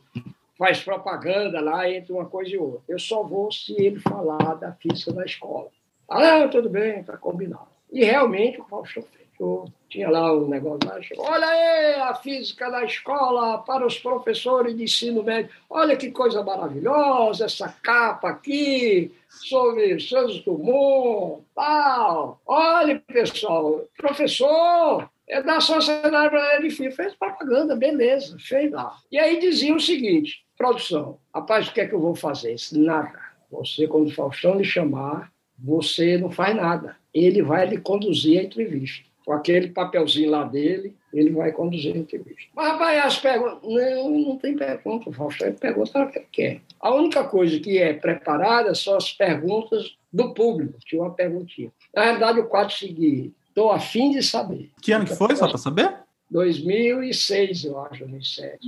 faz 0.57 0.81
propaganda 0.81 1.61
lá 1.61 1.89
entre 1.89 2.11
uma 2.11 2.25
coisa 2.25 2.51
e 2.51 2.57
outra. 2.57 2.81
Eu 2.87 2.99
só 2.99 3.23
vou 3.23 3.51
se 3.51 3.73
ele 3.81 3.99
falar 3.99 4.55
da 4.55 4.73
física 4.73 5.13
da 5.13 5.23
escola. 5.23 5.69
Ah, 6.07 6.47
tudo 6.47 6.69
bem, 6.69 6.99
está 6.99 7.17
combinado. 7.17 7.67
E 7.91 8.03
realmente 8.03 8.59
o 8.59 8.65
Faustão 8.65 9.03
fechou. 9.03 9.65
Tinha 9.89 10.09
lá 10.09 10.33
um 10.33 10.47
negócio 10.47 10.89
lá, 10.89 11.01
chegou, 11.01 11.25
olha 11.25 11.47
aí 11.47 11.93
a 11.95 12.15
física 12.15 12.69
da 12.69 12.83
escola 12.83 13.59
para 13.59 13.85
os 13.85 13.97
professores 13.97 14.75
de 14.75 14.83
ensino 14.83 15.23
médio. 15.23 15.49
Olha 15.69 15.95
que 15.95 16.11
coisa 16.11 16.43
maravilhosa, 16.43 17.45
essa 17.45 17.69
capa 17.81 18.29
aqui, 18.29 19.13
sobre 19.29 19.99
Santos 19.99 20.43
Dumont, 20.43 21.43
tal. 21.55 22.41
Olha, 22.45 23.01
pessoal, 23.07 23.85
professor, 23.97 25.09
é 25.27 25.41
da 25.41 25.59
Sociedade 25.59 26.29
Brasileira 26.29 26.61
de 26.61 26.69
Física. 26.69 27.03
Fez 27.03 27.15
propaganda, 27.15 27.75
beleza, 27.75 28.37
fez 28.39 28.71
lá. 28.71 28.97
E 29.11 29.17
aí 29.17 29.39
dizia 29.39 29.73
o 29.73 29.79
seguinte, 29.79 30.45
produção, 30.57 31.17
rapaz, 31.33 31.67
o 31.67 31.73
que 31.73 31.81
é 31.81 31.87
que 31.87 31.95
eu 31.95 32.01
vou 32.01 32.15
fazer? 32.15 32.55
Nada. 32.73 33.19
Você, 33.51 33.87
quando 33.87 34.07
o 34.07 34.13
Faustão 34.13 34.55
lhe 34.55 34.65
chamar, 34.65 35.31
você 35.57 36.17
não 36.17 36.29
faz 36.29 36.55
nada. 36.55 36.95
Ele 37.13 37.41
vai 37.41 37.65
lhe 37.67 37.77
conduzir 37.77 38.39
a 38.39 38.43
entrevista. 38.43 39.05
Com 39.25 39.33
aquele 39.33 39.69
papelzinho 39.69 40.29
lá 40.29 40.43
dele, 40.43 40.93
ele 41.11 41.31
vai 41.31 41.51
conduzir 41.51 41.95
a 41.95 41.97
entrevista. 41.97 42.43
Mas, 42.55 42.67
rapaz, 42.67 43.05
as 43.05 43.19
perguntas. 43.19 43.59
Não, 43.63 44.19
não 44.19 44.37
tem 44.37 44.55
pergunta, 44.55 45.11
Faustão. 45.11 45.47
Ele 45.47 45.57
pergunta 45.57 46.03
o 46.03 46.11
que 46.11 46.19
ele 46.19 46.27
quer. 46.31 46.61
A 46.79 46.93
única 46.93 47.23
coisa 47.23 47.59
que 47.59 47.79
é 47.79 47.93
preparada 47.93 48.75
são 48.75 48.95
as 48.95 49.11
perguntas 49.11 49.97
do 50.13 50.33
público. 50.33 50.77
Tinha 50.85 51.01
uma 51.01 51.11
perguntinha. 51.11 51.71
Na 51.93 52.03
verdade, 52.03 52.39
o 52.39 52.47
quadro 52.47 52.75
seguinte. 52.75 53.33
Estou 53.47 53.71
afim 53.71 54.11
de 54.11 54.21
saber. 54.21 54.69
Que 54.81 54.91
ano 54.91 55.05
que 55.05 55.15
foi, 55.15 55.35
só 55.35 55.47
para 55.47 55.57
saber? 55.57 55.95
2006, 56.29 57.63
eu 57.63 57.79
acho, 57.79 57.99
2007, 57.99 58.59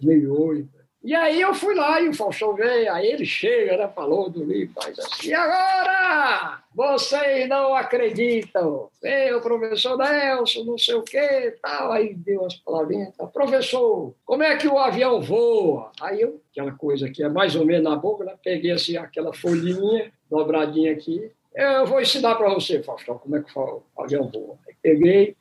2008. 0.00 0.68
E 1.06 1.14
aí 1.14 1.40
eu 1.40 1.54
fui 1.54 1.72
lá 1.72 2.00
e 2.00 2.08
o 2.08 2.12
Faustão 2.12 2.52
veio, 2.52 2.92
aí 2.92 3.06
ele 3.06 3.24
chega, 3.24 3.76
né, 3.76 3.88
falou 3.94 4.28
do 4.28 4.42
livro, 4.42 4.74
faz 4.74 4.98
assim, 4.98 5.28
e 5.28 5.34
agora? 5.34 6.64
Vocês 6.74 7.48
não 7.48 7.76
acreditam. 7.76 8.90
O 9.36 9.40
professor 9.40 9.96
Nelson, 9.96 10.64
não 10.64 10.76
sei 10.76 10.96
o 10.96 11.04
quê, 11.04 11.56
tal, 11.62 11.92
aí 11.92 12.12
deu 12.12 12.44
as 12.44 12.56
palavrinhas, 12.56 13.14
tal. 13.16 13.28
professor, 13.28 14.14
como 14.24 14.42
é 14.42 14.56
que 14.56 14.66
o 14.66 14.76
avião 14.76 15.22
voa? 15.22 15.92
Aí 16.00 16.22
eu, 16.22 16.40
aquela 16.50 16.72
coisa 16.72 17.08
que 17.08 17.22
é 17.22 17.28
mais 17.28 17.54
ou 17.54 17.64
menos 17.64 17.84
na 17.88 17.94
boca, 17.94 18.24
né, 18.24 18.34
peguei 18.42 18.72
assim 18.72 18.96
aquela 18.96 19.32
folhinha, 19.32 20.12
dobradinha 20.28 20.90
aqui, 20.90 21.30
eu 21.54 21.86
vou 21.86 22.00
ensinar 22.00 22.34
para 22.34 22.52
você, 22.52 22.82
Faustão, 22.82 23.16
como 23.16 23.36
é 23.36 23.42
que 23.42 23.56
o 23.56 23.80
avião 23.96 24.28
voa. 24.28 24.58
Aí 24.66 24.74
peguei, 24.82 25.36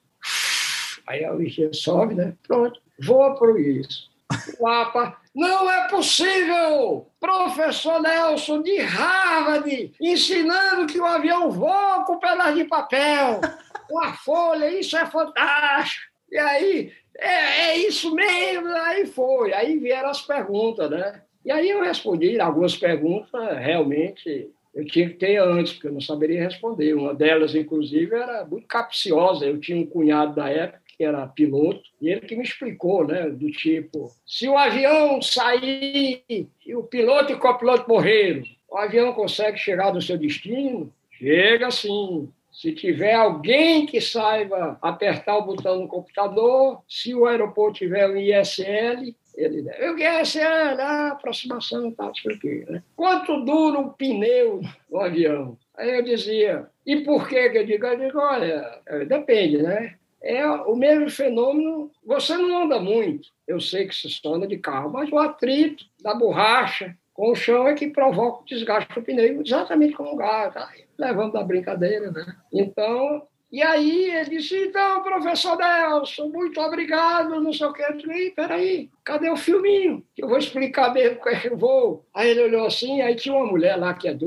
aí 1.08 1.26
a 1.26 1.34
bichinha 1.34 1.74
sobe, 1.74 2.14
né, 2.14 2.36
pronto, 2.48 2.80
voa 3.00 3.34
por 3.34 3.60
isso. 3.60 4.14
O 4.60 4.64
mapa 4.64 5.18
não 5.34 5.70
é 5.70 5.88
possível! 5.90 7.08
Professor 7.20 8.02
Nelson 8.02 8.62
de 8.62 8.78
Harvard 8.78 9.94
ensinando 10.00 10.88
que 10.88 11.00
o 11.00 11.06
avião 11.06 11.52
voa 11.52 12.06
com 12.06 12.20
pedaço 12.20 12.56
de 12.56 12.66
papel, 12.66 13.42
com 13.90 14.00
a 14.02 14.14
folha, 14.14 14.70
isso 14.80 14.96
é 14.98 15.06
fantástico! 15.06 16.06
E 16.32 16.38
aí, 16.38 16.92
é, 17.18 17.70
é 17.70 17.78
isso 17.78 18.14
mesmo! 18.14 18.68
Aí 18.68 19.06
foi, 19.06 19.54
aí 19.54 19.78
vieram 19.78 20.10
as 20.10 20.22
perguntas, 20.22 20.90
né? 20.90 21.22
E 21.44 21.52
aí 21.52 21.70
eu 21.70 21.84
respondi 21.84 22.40
algumas 22.40 22.76
perguntas, 22.76 23.58
realmente 23.60 24.50
eu 24.76 24.86
tinha 24.86 25.08
que 25.08 25.16
ter 25.16 25.38
antes, 25.38 25.72
porque 25.74 25.88
eu 25.88 25.94
não 25.94 26.02
saberia 26.02 26.44
responder. 26.44 26.94
Uma 26.94 27.14
delas, 27.14 27.56
inclusive, 27.56 28.14
era 28.14 28.44
muito 28.44 28.68
capciosa. 28.68 29.46
Eu 29.46 29.58
tinha 29.58 29.78
um 29.78 29.86
cunhado 29.86 30.36
da 30.36 30.50
época 30.50 30.82
que 30.96 31.04
era 31.04 31.28
piloto, 31.28 31.84
e 32.02 32.10
ele 32.10 32.22
que 32.22 32.36
me 32.36 32.44
explicou, 32.44 33.06
né, 33.06 33.30
do 33.30 33.52
tipo, 33.52 34.12
se 34.26 34.48
o 34.48 34.58
avião 34.58 35.22
sair 35.22 36.24
e 36.30 36.76
o 36.76 36.84
piloto 36.84 37.32
e 37.32 37.36
o 37.36 37.40
copiloto 37.40 37.90
morreram, 37.90 38.44
o 38.70 38.78
avião 38.78 39.14
consegue 39.14 39.58
chegar 39.58 39.94
no 39.94 40.02
seu 40.02 40.18
destino? 40.18 40.92
Chega 41.12 41.72
sim. 41.72 42.30
Se 42.52 42.72
tiver 42.72 43.14
alguém 43.14 43.86
que 43.86 44.00
saiba 44.00 44.78
apertar 44.82 45.38
o 45.38 45.46
botão 45.46 45.82
no 45.82 45.88
computador, 45.88 46.82
se 46.88 47.14
o 47.14 47.26
aeroporto 47.26 47.80
tiver 47.80 48.08
um 48.08 48.16
ISL, 48.16 49.14
ele 49.36 49.62
deve. 49.62 49.90
O 49.90 49.98
ISL, 49.98 50.80
ah, 50.80 51.12
aproximação, 51.12 51.92
tá, 51.92 52.10
expliquei. 52.12 52.66
Né? 52.66 52.82
Quanto 52.96 53.44
dura 53.44 53.80
um 53.80 53.90
pneu 53.90 54.62
no 54.90 55.00
avião? 55.00 55.58
Aí 55.78 55.98
eu 55.98 56.04
dizia, 56.04 56.68
e 56.86 57.02
por 57.02 57.28
que 57.28 57.50
que 57.50 57.58
eu 57.58 57.66
digo? 57.66 57.86
Eu 57.86 58.00
digo, 58.00 58.20
olha, 58.20 58.82
depende, 59.08 59.62
né? 59.62 59.96
É 60.26 60.46
o 60.50 60.76
mesmo 60.76 61.10
fenômeno. 61.10 61.92
Você 62.04 62.36
não 62.36 62.64
anda 62.64 62.80
muito, 62.80 63.30
eu 63.48 63.62
sei 63.62 63.88
que 63.88 63.94
só 63.94 64.34
anda 64.34 64.48
de 64.48 64.58
carro, 64.58 64.92
mas 64.92 65.12
o 65.12 65.18
atrito 65.20 65.86
da 66.02 66.16
borracha 66.16 66.98
com 67.14 67.32
o 67.32 67.36
chão 67.36 67.68
é 67.68 67.76
que 67.76 67.88
provoca 67.88 68.42
o 68.42 68.46
desgaste 68.46 68.94
do 68.94 69.02
pneu, 69.02 69.42
exatamente 69.42 69.94
como 69.94 70.14
o 70.14 70.18
gás, 70.18 70.54
tá? 70.54 70.70
levando 70.98 71.34
da 71.34 71.44
brincadeira, 71.44 72.12
né? 72.12 72.36
Então, 72.52 73.26
e 73.56 73.64
aí 73.64 74.12
ele 74.12 74.32
disse, 74.32 74.66
então, 74.66 75.02
professor 75.02 75.56
Nelson, 75.56 76.28
muito 76.28 76.60
obrigado, 76.60 77.40
não 77.40 77.54
sei 77.54 77.66
o 77.66 77.72
que. 77.72 77.84
Eu 77.84 78.02
falei, 78.02 78.32
peraí, 78.32 78.90
cadê 79.02 79.30
o 79.30 79.38
filminho? 79.38 80.06
Que 80.14 80.26
eu 80.26 80.28
vou 80.28 80.38
explicar 80.38 80.94
mesmo 80.94 81.20
como 81.20 81.34
é 81.34 81.40
que 81.40 81.48
eu 81.48 81.56
vou. 81.56 82.06
Aí 82.14 82.32
ele 82.32 82.44
olhou 82.44 82.68
assim, 82.68 83.00
aí 83.00 83.16
tinha 83.16 83.34
uma 83.34 83.46
mulher 83.46 83.78
lá 83.78 83.94
que 83.94 84.10
é 84.10 84.18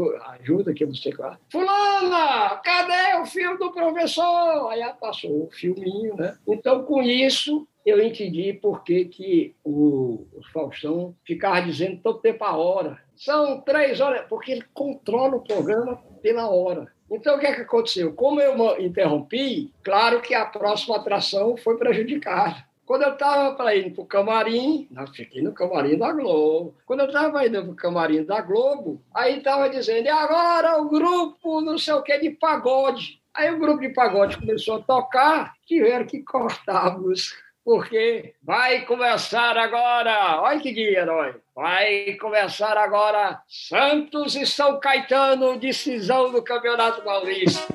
ajuda, 0.40 0.72
que 0.72 0.82
eu 0.82 0.88
não 0.88 0.94
sei 0.94 1.12
qual. 1.12 1.36
Fulana, 1.52 2.56
cadê 2.64 3.20
o 3.20 3.26
filme 3.26 3.58
do 3.58 3.70
professor? 3.70 4.70
Aí 4.70 4.80
ela 4.80 4.94
passou 4.94 5.44
o 5.44 5.50
filminho, 5.50 6.16
né? 6.16 6.34
Então, 6.48 6.82
com 6.84 7.02
isso, 7.02 7.68
eu 7.84 8.02
entendi 8.02 8.54
por 8.54 8.82
que, 8.82 9.04
que 9.04 9.54
o, 9.62 10.26
o 10.32 10.40
Faustão 10.54 11.14
ficava 11.22 11.60
dizendo 11.60 12.00
todo 12.02 12.22
tempo 12.22 12.42
a 12.44 12.56
hora. 12.56 12.98
São 13.14 13.60
três 13.60 14.00
horas, 14.00 14.24
porque 14.26 14.52
ele 14.52 14.64
controla 14.72 15.36
o 15.36 15.44
programa 15.44 15.96
pela 16.22 16.48
hora. 16.48 16.90
Então, 17.10 17.36
o 17.36 17.38
que, 17.38 17.46
é 17.46 17.54
que 17.54 17.62
aconteceu? 17.62 18.12
Como 18.12 18.40
eu 18.40 18.80
interrompi, 18.80 19.72
claro 19.82 20.20
que 20.20 20.34
a 20.34 20.44
próxima 20.44 20.96
atração 20.96 21.56
foi 21.56 21.76
prejudicada. 21.76 22.68
Quando 22.84 23.02
eu 23.02 23.12
estava 23.12 23.54
para 23.54 23.74
ir 23.74 23.92
para 23.92 24.02
o 24.02 24.06
camarim, 24.06 24.88
nós 24.90 25.10
fiquei 25.10 25.42
no 25.42 25.52
camarim 25.52 25.98
da 25.98 26.10
Globo. 26.10 26.74
Quando 26.86 27.00
eu 27.00 27.06
estava 27.06 27.46
indo 27.46 27.62
para 27.62 27.72
o 27.72 27.76
camarim 27.76 28.24
da 28.24 28.40
Globo, 28.40 29.02
aí 29.14 29.38
estava 29.38 29.68
dizendo, 29.68 30.06
e 30.06 30.08
agora 30.08 30.80
o 30.80 30.88
grupo 30.88 31.60
não 31.60 31.76
sei 31.76 31.92
o 31.92 32.02
que 32.02 32.16
de 32.18 32.30
pagode. 32.30 33.20
Aí 33.34 33.54
o 33.54 33.58
grupo 33.58 33.80
de 33.80 33.90
pagode 33.90 34.38
começou 34.38 34.76
a 34.76 34.82
tocar, 34.82 35.54
tiveram 35.66 36.06
que 36.06 36.22
cortar 36.22 36.86
a 36.86 36.98
música 36.98 37.47
porque 37.68 38.32
vai 38.42 38.86
começar 38.86 39.58
agora, 39.58 40.40
olha 40.40 40.58
que 40.58 40.72
dia, 40.72 41.00
herói, 41.00 41.34
vai 41.54 42.14
começar 42.14 42.78
agora 42.78 43.42
Santos 43.46 44.34
e 44.34 44.46
São 44.46 44.80
Caetano, 44.80 45.58
decisão 45.58 46.32
do 46.32 46.42
Campeonato 46.42 47.02
Paulista. 47.02 47.74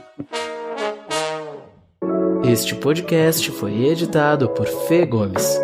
Este 2.43 2.73
podcast 2.73 3.51
foi 3.51 3.85
editado 3.85 4.49
por 4.49 4.65
Fê 4.65 5.05
Gomes. 5.05 5.59